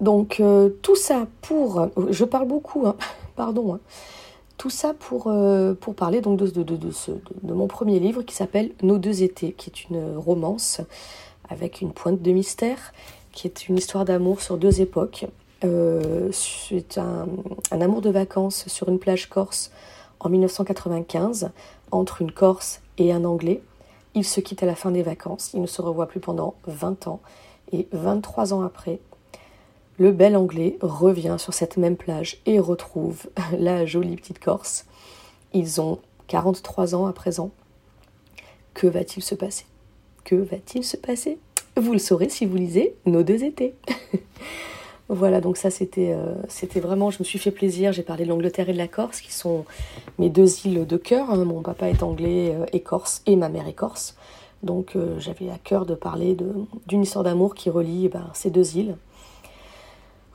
[0.00, 0.42] Donc
[0.82, 1.88] tout ça pour...
[2.10, 2.96] Je parle beaucoup, hein,
[3.36, 3.74] pardon.
[3.74, 3.80] Hein.
[4.56, 5.24] Tout ça pour,
[5.96, 10.80] parler de, mon premier livre qui s'appelle Nos deux étés, qui est une romance
[11.50, 12.92] avec une pointe de mystère,
[13.34, 15.26] qui est une histoire d'amour sur deux époques.
[15.64, 17.26] Euh, c'est un,
[17.70, 19.70] amour de vacances sur une plage corse
[20.20, 21.50] en 1995
[21.90, 23.62] entre une Corse et un Anglais.
[24.14, 27.08] Ils se quittent à la fin des vacances, ils ne se revoient plus pendant 20
[27.08, 27.20] ans
[27.72, 29.00] et 23 ans après,
[29.98, 34.86] le bel Anglais revient sur cette même plage et retrouve la jolie petite Corse.
[35.52, 37.50] Ils ont 43 ans à présent.
[38.72, 39.66] Que va-t-il se passer?
[40.24, 41.38] Que va-t-il se passer?
[41.76, 43.74] Vous le saurez si vous lisez Nos deux étés.
[45.10, 47.92] Voilà, donc ça c'était euh, c'était vraiment, je me suis fait plaisir.
[47.92, 49.66] J'ai parlé de l'Angleterre et de la Corse, qui sont
[50.18, 51.30] mes deux îles de cœur.
[51.30, 51.44] Hein.
[51.44, 54.16] Mon papa est anglais euh, et corse, et ma mère est corse.
[54.62, 56.38] Donc euh, j'avais à cœur de parler
[56.86, 58.96] d'une histoire d'amour qui relie eh ben, ces deux îles.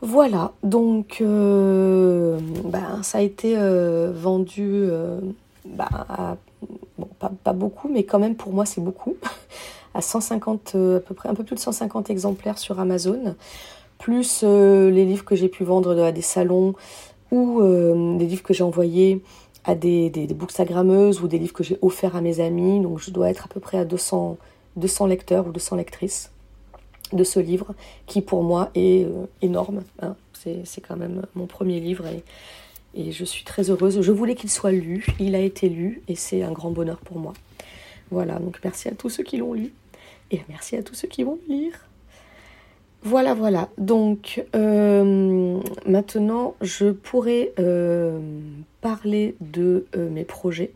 [0.02, 3.58] Voilà, donc ben, ça a été
[4.14, 4.88] vendu
[5.66, 5.90] ben,
[7.20, 9.18] pas, pas, beaucoup, mais quand même pour moi c'est beaucoup,
[9.94, 13.36] à 150, à peu près un peu plus de 150 exemplaires sur Amazon
[14.00, 16.74] plus euh, les livres que j'ai pu vendre à des salons
[17.32, 19.22] ou euh, des livres que j'ai envoyés
[19.66, 22.80] à des, des, bookstagrammeuses ou des livres que j'ai offerts à mes amis.
[22.80, 24.38] Donc je dois être à peu près à 200,
[24.78, 26.32] 200 lecteurs ou 200 lectrices
[27.12, 27.76] de ce livre
[28.08, 29.84] qui pour moi est euh, énorme.
[30.02, 30.16] Hein.
[30.64, 32.06] C'est quand même mon premier livre
[32.96, 34.00] et je suis très heureuse.
[34.00, 37.20] Je voulais qu'il soit lu, il a été lu et c'est un grand bonheur pour
[37.20, 37.34] moi.
[38.12, 39.72] Voilà, donc merci à tous ceux qui l'ont lu
[40.32, 41.90] et merci à tous ceux qui vont le lire.
[43.02, 43.70] Voilà, voilà.
[43.78, 48.20] Donc euh, maintenant, je pourrais euh,
[48.82, 50.72] parler de euh, mes projets.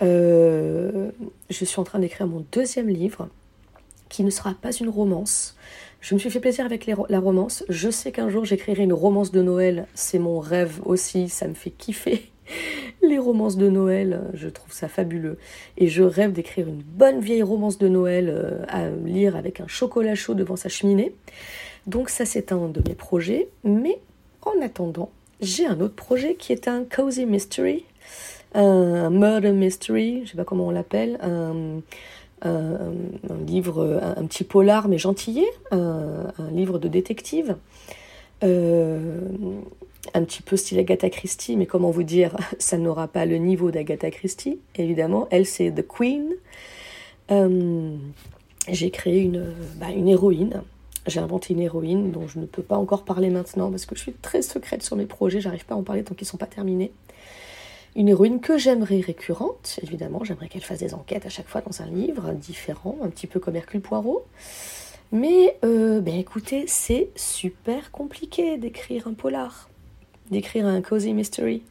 [0.00, 1.10] je
[1.50, 3.28] suis en train d'écrire mon deuxième livre,
[4.08, 5.56] qui ne sera pas une romance.
[6.00, 7.64] Je me suis fait plaisir avec la romance.
[7.68, 9.86] Je sais qu'un jour j'écrirai une romance de Noël.
[9.94, 11.28] C'est mon rêve aussi.
[11.28, 12.29] Ça me fait kiffer
[13.02, 15.38] les romances de Noël, je trouve ça fabuleux.
[15.76, 19.66] Et je rêve d'écrire une bonne vieille romance de Noël euh, à lire avec un
[19.66, 21.14] chocolat chaud devant sa cheminée.
[21.86, 23.48] Donc ça c'est un de mes projets.
[23.64, 23.98] Mais
[24.42, 25.10] en attendant,
[25.40, 27.84] j'ai un autre projet qui est un cozy mystery,
[28.54, 31.80] un murder mystery, je sais pas comment on l'appelle, un,
[33.46, 37.56] livre, un, petit polar mais gentillé, un, livre de détective.
[38.42, 39.20] Euh,
[40.14, 43.70] un petit peu style Agatha Christie, mais comment vous dire, ça n'aura pas le niveau
[43.70, 45.28] d'Agatha Christie, évidemment.
[45.30, 46.30] Elle, c'est The Queen.
[47.30, 47.96] Euh,
[48.68, 50.62] j'ai créé une, bah, une héroïne.
[51.06, 54.00] J'ai inventé une héroïne dont je ne peux pas encore parler maintenant parce que je
[54.02, 56.36] suis très secrète sur mes projets, j'arrive pas à en parler tant qu'ils ne sont
[56.36, 56.92] pas terminés.
[57.96, 61.82] Une héroïne que j'aimerais récurrente, évidemment, j'aimerais qu'elle fasse des enquêtes à chaque fois dans
[61.82, 64.24] un livre différent, un petit peu comme Hercule Poirot.
[65.10, 69.69] Mais euh, ben écoutez, c'est super compliqué d'écrire un polar
[70.30, 71.62] d'écrire un cozy mystery,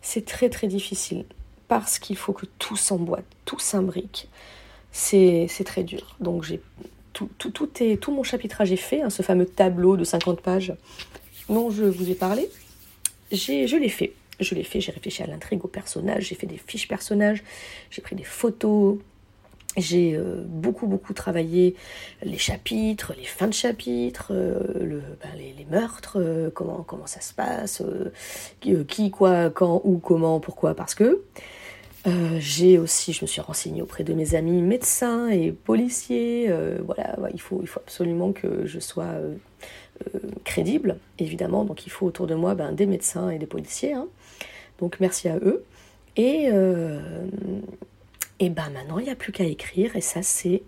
[0.00, 1.24] c'est très très difficile
[1.68, 4.28] parce qu'il faut que tout s'emboîte, tout s'imbrique.
[4.90, 6.16] C'est très dur.
[6.20, 6.60] Donc j'ai
[7.12, 7.68] tout, tout, tout,
[8.00, 10.74] tout mon chapitrage est fait, hein, ce fameux tableau de 50 pages
[11.48, 12.48] dont je vous ai parlé.
[13.30, 14.12] Je l'ai fait.
[14.40, 17.42] Je l'ai fait, j'ai réfléchi à l'intrigue, au personnage, j'ai fait des fiches personnages,
[17.90, 18.98] j'ai pris des photos,
[19.76, 21.76] j'ai euh, beaucoup beaucoup travaillé
[22.22, 27.32] les chapitres, les fins de chapitres, euh, ben, les, meurtres, euh, comment comment ça se
[27.32, 27.82] passe,
[28.60, 31.22] qui quoi quand où comment pourquoi parce que
[32.38, 36.52] j'ai aussi je me suis renseignée auprès de mes amis médecins et policiers
[36.84, 39.14] voilà il faut il faut absolument que je sois
[40.42, 44.08] crédible évidemment donc il faut autour de moi ben, des médecins et des policiers hein.
[44.80, 45.64] donc merci à eux
[46.16, 46.50] et
[48.42, 50.64] et ben maintenant, il n'y a plus qu'à écrire, et ça, c'est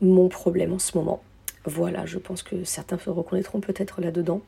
[0.00, 1.22] mon problème en ce moment.
[1.66, 4.40] Voilà, je pense que certains se reconnaîtront peut-être là-dedans.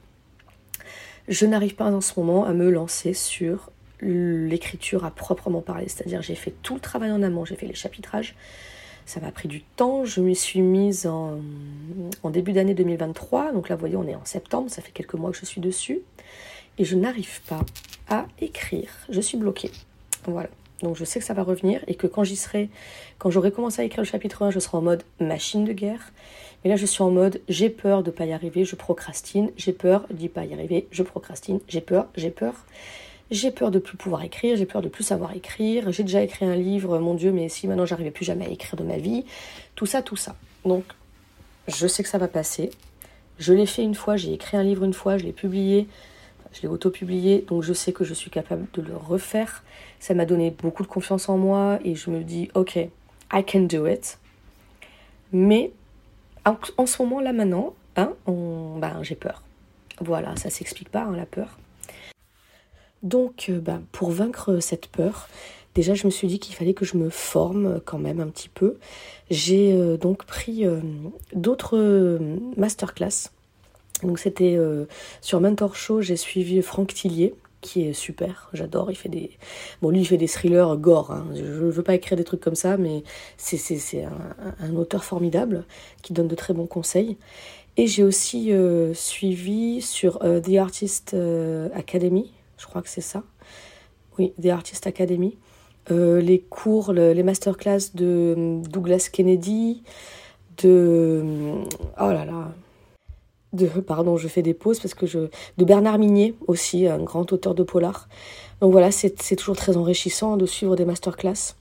[1.29, 5.87] Je n'arrive pas en ce moment à me lancer sur l'écriture à proprement parler.
[5.89, 8.35] C'est-à-dire, j'ai fait tout le travail en amont, j'ai fait les chapitrages.
[9.05, 10.07] Ça m'a pris du temps.
[10.07, 11.41] Je m'y suis mise en,
[12.23, 13.53] en début d'année 2023.
[13.53, 14.71] Donc là, vous voyez, on est en septembre.
[14.71, 16.01] Ça fait quelques mois que je suis dessus.
[16.79, 17.61] Et je n'arrive pas
[18.09, 18.89] à écrire.
[19.11, 19.71] Je suis bloquée.
[20.25, 20.49] Voilà.
[20.83, 22.69] Donc je sais que ça va revenir et que quand j'y serai,
[23.19, 26.13] quand j'aurai commencé à écrire le chapitre 1, je serai en mode machine de guerre.
[26.63, 29.73] Mais là je suis en mode j'ai peur de pas y arriver, je procrastine, j'ai
[29.73, 32.55] peur d'y pas y arriver, je procrastine, j'ai peur, j'ai peur.
[33.31, 35.91] J'ai peur de plus pouvoir écrire, j'ai peur de plus savoir écrire.
[35.91, 38.77] J'ai déjà écrit un livre, mon Dieu, mais si maintenant j'arrivais plus jamais à écrire
[38.77, 39.25] de ma vie,
[39.75, 40.37] tout ça, tout ça.
[40.65, 40.85] Donc,
[41.67, 42.71] je sais que ça va passer.
[43.39, 45.89] Je l'ai fait une fois, j'ai écrit un livre une fois, je l'ai publié,
[46.53, 49.65] je l'ai auto-publié, donc je sais que je suis capable de le refaire.
[50.01, 53.63] Ça m'a donné beaucoup de confiance en moi et je me dis, ok, I can
[53.63, 54.19] do it.
[55.33, 55.73] Mais
[56.45, 59.43] en, ce moment là maintenant, ben, j'ai peur.
[60.01, 61.59] Voilà, ça s'explique pas, hein, la peur.
[63.03, 65.29] Donc, euh, ben, pour vaincre cette peur,
[65.75, 68.49] déjà je me suis dit qu'il fallait que je me forme quand même un petit
[68.49, 68.79] peu.
[69.31, 70.81] J'ai euh, donc pris euh,
[71.35, 72.19] d'autres
[72.57, 73.31] masterclass
[74.03, 74.87] donc c'était euh,
[75.21, 79.31] sur Mentor Show, j'ai suivi Franck Tillier, qui est super, j'adore, il fait des...
[79.83, 81.27] Bon, lui, il fait des thrillers gore, hein.
[81.35, 83.03] je ne veux pas écrire des trucs comme ça, mais
[83.37, 85.65] c'est un, un, auteur formidable
[86.03, 87.17] qui donne de très bons conseils.
[87.77, 91.17] Et j'ai aussi euh, suivi sur euh, The Artist
[91.75, 93.23] Academy, je crois que c'est ça.
[94.19, 95.37] Oui, The Artist Academy.
[95.91, 99.83] les cours, les masterclass de Douglas Kennedy,
[100.59, 101.23] de...
[102.01, 102.55] Oh là là,
[103.53, 107.33] de, pardon, je fais des pauses parce que je, de Bernard Minier aussi, un grand
[107.33, 108.09] auteur de polar.
[108.61, 111.55] Donc voilà, c'est toujours très enrichissant de suivre des masterclass.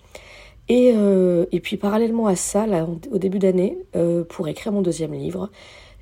[0.67, 2.65] Et, euh, et puis parallèlement à ça,
[3.12, 5.51] au début d'année, euh, pour écrire mon deuxième livre,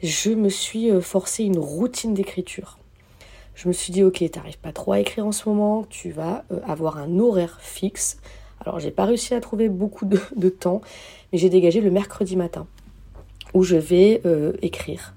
[0.01, 2.77] je me suis euh, forcé une routine d'écriture.
[3.55, 6.43] Je me suis dit, ok, t'arrives pas trop à écrire en ce moment, tu vas
[6.65, 8.17] avoir un horaire fixe.
[8.59, 10.81] Alors j'ai pas réussi à trouver beaucoup de, de temps,
[11.31, 12.65] mais j'ai dégagé le mercredi matin
[13.53, 14.23] où je vais
[14.63, 15.13] écrire.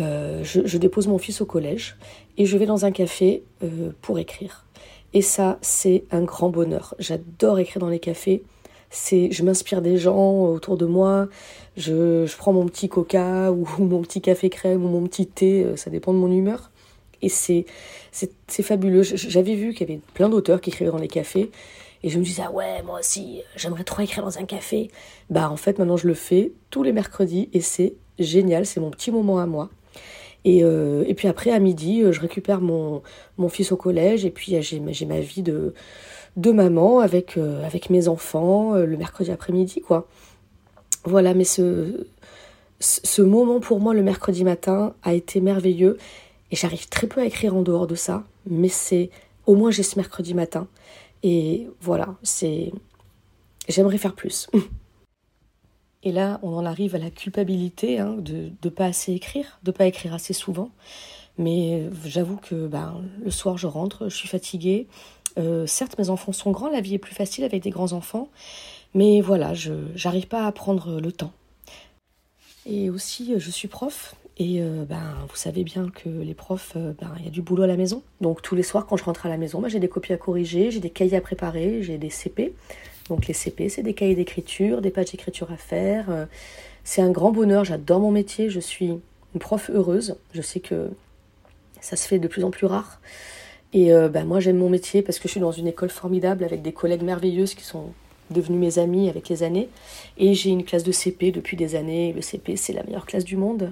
[0.00, 1.96] Euh, je, dépose mon fils au collège
[2.38, 4.64] et je vais dans un café euh, pour écrire.
[5.12, 6.94] Et ça, c'est un grand bonheur.
[6.98, 8.42] J'adore écrire dans les cafés.
[8.88, 11.28] C'est, je m'inspire des gens autour de moi.
[11.76, 15.76] Je, prends mon petit coca ou mon petit café crème ou mon petit thé, euh,
[15.76, 16.70] ça dépend de mon humeur.
[17.22, 17.66] Et c'est,
[18.10, 19.02] c'est, fabuleux.
[19.02, 21.50] J'avais vu qu'il y avait plein d'auteurs qui écrivaient dans les cafés.
[22.02, 24.90] Et je me disais, ah ouais, moi aussi, j'aimerais trop écrire dans un café.
[25.28, 28.90] Bah en fait, maintenant je le fais tous les mercredis et c'est génial, c'est mon
[28.90, 29.68] petit moment à moi.
[30.44, 33.02] Et, euh, et puis après, à midi, je récupère mon,
[33.38, 35.74] mon fils au collège et puis j'ai ma vie de,
[36.36, 40.08] de maman avec, avec mes enfants le mercredi après-midi, quoi.
[41.04, 42.06] Voilà, mais ce,
[42.80, 45.98] ce moment pour moi le mercredi matin a été merveilleux
[46.50, 49.10] et j'arrive très peu à écrire en dehors de ça, mais c'est
[49.46, 50.66] au moins j'ai ce mercredi matin
[51.22, 52.72] et voilà, c'est
[53.68, 54.48] j'aimerais faire plus.
[56.02, 59.70] Et là, on en arrive à la culpabilité hein, de ne pas assez écrire, de
[59.70, 60.70] pas écrire assez souvent.
[61.38, 64.86] Mais j'avoue que ben, le soir, je rentre, je suis fatiguée.
[65.38, 68.28] Euh, certes, mes enfants sont grands, la vie est plus facile avec des grands enfants.
[68.94, 69.72] Mais voilà, je
[70.04, 71.32] n'arrive pas à prendre le temps.
[72.66, 76.94] Et aussi, je suis prof et euh, ben, vous savez bien que les profs, euh,
[76.98, 78.02] ben, il y a du boulot à la maison.
[78.22, 80.70] Donc tous les soirs, quand je rentre à la maison, j'ai des copies à corriger,
[80.70, 82.54] j'ai des cahiers à préparer, j'ai des CP.
[83.10, 86.06] Donc les CP, c'est des cahiers d'écriture, des pages d'écriture à faire.
[86.08, 86.24] Euh,
[86.84, 90.16] c'est un grand bonheur, j'adore mon métier, je suis une prof heureuse.
[90.32, 90.88] Je sais que
[91.82, 93.00] ça se fait de plus en plus rare.
[93.72, 96.60] Et ben, moi, j'aime mon métier parce que je suis dans une école formidable avec
[96.60, 97.92] des collègues merveilleuses qui sont
[98.30, 99.68] devenus mes amis avec les années.
[100.18, 102.12] Et j'ai une classe de CP depuis des années.
[102.12, 103.70] Le CP, c'est la meilleure classe du monde.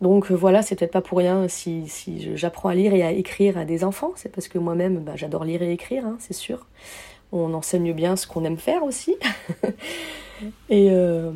[0.00, 3.12] Donc euh, voilà, c'est peut-être pas pour rien si, si j'apprends à lire et à
[3.12, 6.34] écrire à des enfants, c'est parce que moi-même, bah, j'adore lire et écrire, hein, c'est
[6.34, 6.66] sûr.
[7.34, 9.16] On enseigne bien ce qu'on aime faire aussi.
[10.70, 11.30] Euh,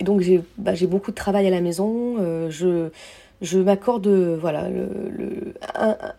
[0.00, 2.16] et, donc j'ai bah, beaucoup de travail à la maison.
[2.18, 4.68] Euh, je, m'accorde voilà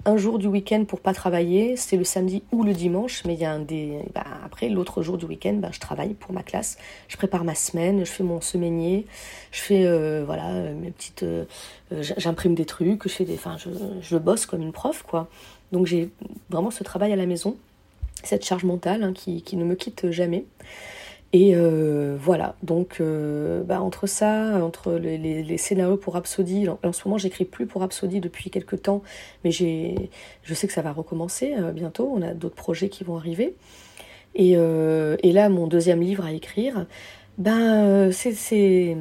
[0.06, 3.40] un, jour du week-end pour pas travailler, c'est le samedi ou le dimanche, mais il
[3.40, 6.44] y a un des bah, après l'autre jour du week-end, bah, je travaille pour ma
[6.44, 9.06] classe, je prépare ma semaine, je fais mon semainier,
[9.52, 11.26] je fais euh, voilà mes petites,
[11.92, 13.40] j'imprime des trucs, je fais des,
[14.02, 15.30] je bosse comme une prof quoi.
[15.72, 16.10] Donc j'ai
[16.50, 17.58] vraiment ce travail à la maison,
[18.24, 20.46] cette charge mentale hein, qui, qui ne me quitte jamais.
[21.36, 26.94] Et euh, voilà, donc euh, bah, entre ça, entre les, les, scénarios pour Rhapsody, en,
[26.94, 29.02] ce moment j'écris plus pour Rhapsody depuis quelques temps,
[29.44, 33.18] mais je sais que ça va recommencer euh, bientôt, on a d'autres projets qui vont
[33.18, 33.56] arriver.
[34.36, 36.88] Et, et là, mon deuxième livre à écrire,
[37.38, 38.96] ben c'est,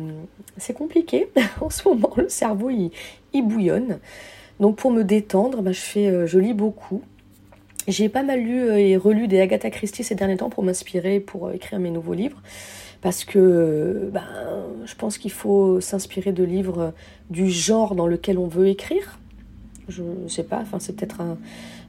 [0.74, 1.30] compliqué
[1.62, 2.90] en ce moment, le cerveau il,
[3.32, 3.98] il bouillonne.
[4.60, 7.02] Donc pour me détendre, ben, je, fais, je lis beaucoup.
[7.88, 11.18] J'ai pas mal lu euh, et relu des Agatha Christie ces derniers temps pour m'inspirer
[11.18, 12.40] pour euh, écrire mes nouveaux livres.
[13.00, 14.22] Parce que euh, ben,
[14.84, 16.92] je pense qu'il faut s'inspirer de livres
[17.30, 19.18] du genre dans lequel on veut écrire.
[19.88, 21.38] Je ne sais pas, enfin, c'est peut-être un,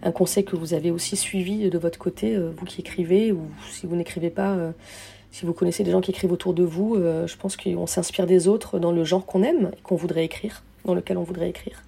[0.02, 3.86] un, conseil que vous avez aussi suivi de votre côté, vous qui écrivez, ou si
[3.86, 4.58] vous n'écrivez pas,
[5.30, 8.48] si vous connaissez des gens qui écrivent autour de vous, je pense qu'on s'inspire des
[8.48, 11.84] autres dans le genre qu'on aime et qu'on voudrait écrire, dans lequel on voudrait écrire.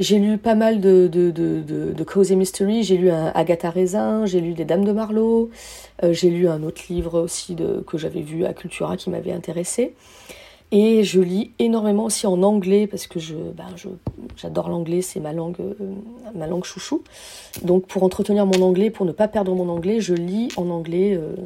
[0.00, 3.70] J'ai lu pas mal de, de, de, de, de Cozy Mystery, j'ai lu un Agatha
[3.70, 5.50] Raisin, j'ai lu des Dames de Marlowe,
[6.02, 9.94] euh, j'ai lu un autre livre aussi que j'avais vu à Cultura qui m'avait intéressé.
[10.72, 13.66] Et je lis énormément aussi en anglais parce que je, ben
[14.36, 15.74] j'adore l'anglais, c'est ma langue, euh,
[16.34, 17.04] ma langue chouchou.
[17.62, 21.14] Donc pour entretenir mon anglais, pour ne pas perdre mon anglais, je lis en anglais
[21.14, 21.36] euh,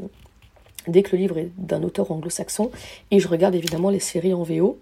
[0.87, 2.71] dès que le livre est d'un auteur anglo-saxon
[3.11, 4.79] et je regarde évidemment les séries en VO.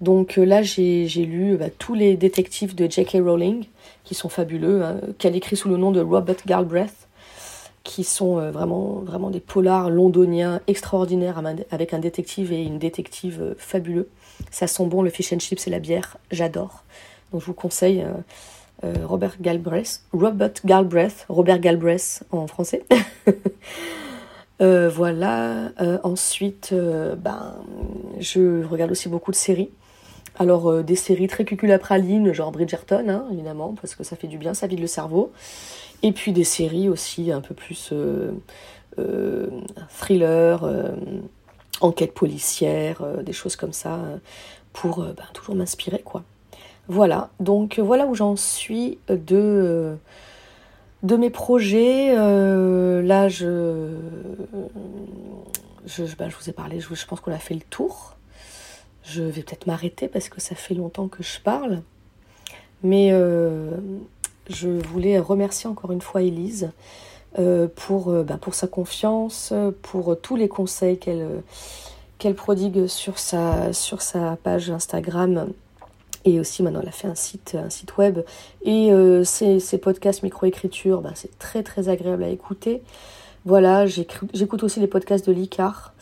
[0.00, 3.18] Donc euh, là, j'ai lu bah, tous les détectives de J.K.
[3.22, 3.64] Rowling,
[4.04, 7.08] qui sont fabuleux, hein, qu'elle écrit sous le nom de Robert Galbraith,
[7.84, 13.40] qui sont euh, vraiment, vraiment des polars londoniens extraordinaires avec un détective et une détective
[13.42, 14.08] euh, fabuleux.
[14.50, 16.84] Ça sent bon le fish and chips et la bière, j'adore.
[17.30, 18.04] Donc je vous conseille
[18.82, 22.82] Robert Galbraith, Robert Galbraith, Robert Galbraith en français.
[24.58, 25.70] voilà.
[26.02, 27.54] ensuite, ben,
[28.18, 29.68] je regarde aussi beaucoup de séries.
[30.40, 34.38] Alors, euh, des séries très cuculapralines, genre Bridgerton, hein, évidemment, parce que ça fait du
[34.38, 35.32] bien, ça vide le cerveau.
[36.02, 38.32] Et puis des séries aussi un peu plus euh,
[38.98, 39.48] euh,
[39.90, 40.66] thriller,
[41.82, 44.00] enquête policière, des choses comme ça,
[44.72, 46.22] pour ben, toujours m'inspirer, quoi.
[46.88, 49.94] Voilà, donc voilà où j'en suis de,
[51.02, 52.14] mes projets.
[52.14, 53.90] là, je,
[55.84, 58.16] je, ben, je, vous ai parlé, je pense qu'on a fait le tour.
[59.10, 61.82] Je vais peut-être m'arrêter parce que ça fait longtemps que je parle.
[62.84, 63.76] Mais euh,
[64.48, 66.70] je voulais remercier encore une fois Elise
[67.40, 69.52] euh, pour, euh, bah, pour sa confiance,
[69.82, 75.48] pour tous les conseils qu'elle prodigue sur sa, sur sa page Instagram.
[76.24, 78.20] Et aussi, maintenant, elle a fait un site, un site web.
[78.62, 78.92] Et
[79.24, 82.82] ces, podcasts microécriture, bah, c'est très très agréable à écouter.
[83.44, 85.94] Voilà, j'écoute aussi les podcasts de l'ICAR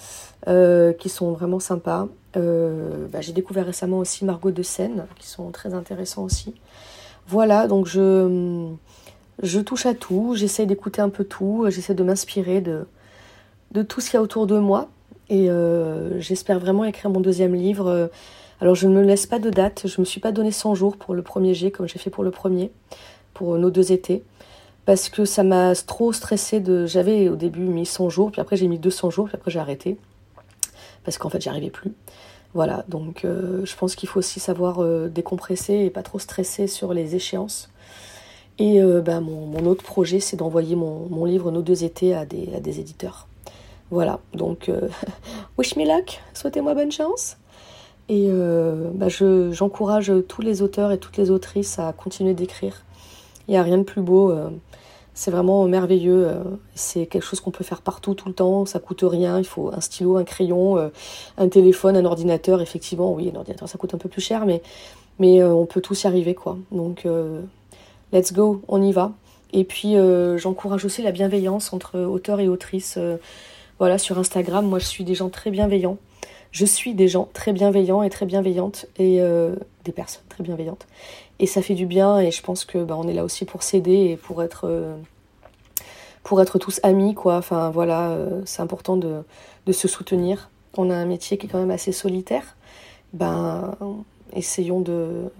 [0.99, 2.09] qui sont vraiment sympas.
[2.37, 6.55] Euh, bah, j'ai découvert récemment aussi Margot de Seine, qui sont très intéressants aussi.
[7.27, 8.69] Voilà, donc je,
[9.43, 12.87] je touche à tout, j'essaie d'écouter un peu tout, j'essaie de m'inspirer de,
[13.73, 14.89] de tout ce qu'il y a autour de moi.
[15.31, 18.11] Et euh, j'espère vraiment écrire mon deuxième livre.
[18.61, 20.75] Alors je ne me laisse pas de date, je ne me suis pas donné 100
[20.75, 22.71] jours pour le premier G comme j'ai fait pour le premier,
[23.35, 24.25] pour nos deux étés.
[24.87, 26.87] Parce que ça m'a trop stressé de...
[26.87, 29.59] J'avais au début mis 100 jours, puis après j'ai mis 200 jours, puis après j'ai
[29.59, 29.99] arrêté.
[31.05, 31.93] Parce qu'en fait j'y arrivais plus.
[32.55, 36.67] Voilà, donc euh, je pense qu'il faut aussi savoir euh, décompresser et pas trop stresser
[36.67, 37.71] sur les échéances.
[38.59, 42.49] Et euh, ben, mon, autre projet, c'est d'envoyer mon, livre Nos deux étés à des,
[42.57, 43.29] à des éditeurs.
[43.91, 44.71] Voilà, donc
[45.59, 47.37] wish me luck, souhaitez-moi bonne chance.
[48.11, 49.09] Et ben,
[49.53, 52.85] j'encourage tous les auteurs et toutes les autrices à continuer d'écrire.
[53.47, 54.35] Il n'y a rien de plus beau.
[55.19, 56.29] C'est vraiment merveilleux.
[56.75, 58.67] C'est quelque chose qu'on peut faire partout, tout le temps.
[58.67, 59.39] Ça coûte rien.
[59.39, 60.91] Il faut un stylo, un crayon,
[61.37, 62.63] un téléphone, un ordinateur.
[62.63, 64.63] Effectivement, oui, un ordinateur, ça coûte un peu plus cher, mais,
[65.19, 66.57] mais on peut tous y arriver, quoi.
[66.71, 67.07] Donc,
[68.13, 69.13] let's go, on y va.
[69.53, 72.97] Et puis euh, j'encourage aussi la bienveillance entre auteurs et autrices.
[72.99, 73.17] Euh,
[73.79, 75.99] voilà, sur Instagram, moi je suis des gens très bienveillants.
[76.51, 79.55] Je suis des gens très bienveillants et très bienveillantes et euh,
[79.85, 80.87] des personnes très bienveillantes.
[81.41, 84.11] Et ça fait du bien et je pense que bah, est là aussi pour s'aider
[84.11, 84.69] et pour être
[86.25, 87.41] pour être tous amis quoi.
[87.73, 89.23] Voilà, c'est important de,
[89.73, 90.51] se soutenir.
[90.77, 92.57] On a un métier qui est quand même assez solitaire.
[93.13, 93.77] Ben
[94.35, 95.31] essayons de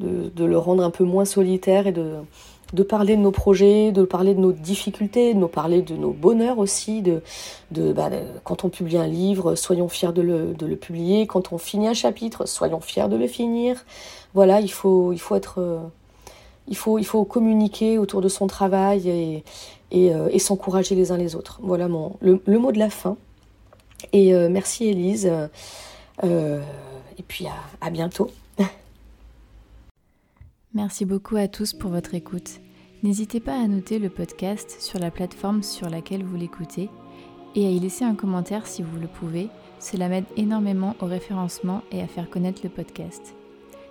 [0.00, 4.40] le rendre un peu moins solitaire et de, parler de nos projets, de parler de
[4.40, 7.22] nos difficultés, de nous parler de nos bonheurs aussi, de,
[7.70, 8.10] de, bah,
[8.44, 12.46] quand on publie un livre, soyons fiers de le, publier, quand on finit un chapitre,
[12.46, 13.84] soyons fiers de le finir.
[14.34, 14.62] Voilà, euh,
[16.68, 19.42] il faut, communiquer autour de son travail
[19.94, 21.60] euh, et s'encourager les uns les autres.
[21.62, 23.16] Voilà mon, le, mot de la fin.
[24.12, 25.30] Et euh, merci Elise.
[26.22, 27.46] et puis
[27.80, 28.30] à bientôt.
[30.74, 32.60] Merci beaucoup à tous pour votre écoute.
[33.02, 36.88] N'hésitez pas à noter le podcast sur la plateforme sur laquelle vous l'écoutez
[37.54, 39.48] et à y laisser un commentaire si vous le pouvez.
[39.80, 43.34] Cela m'aide énormément au référencement et à faire connaître le podcast.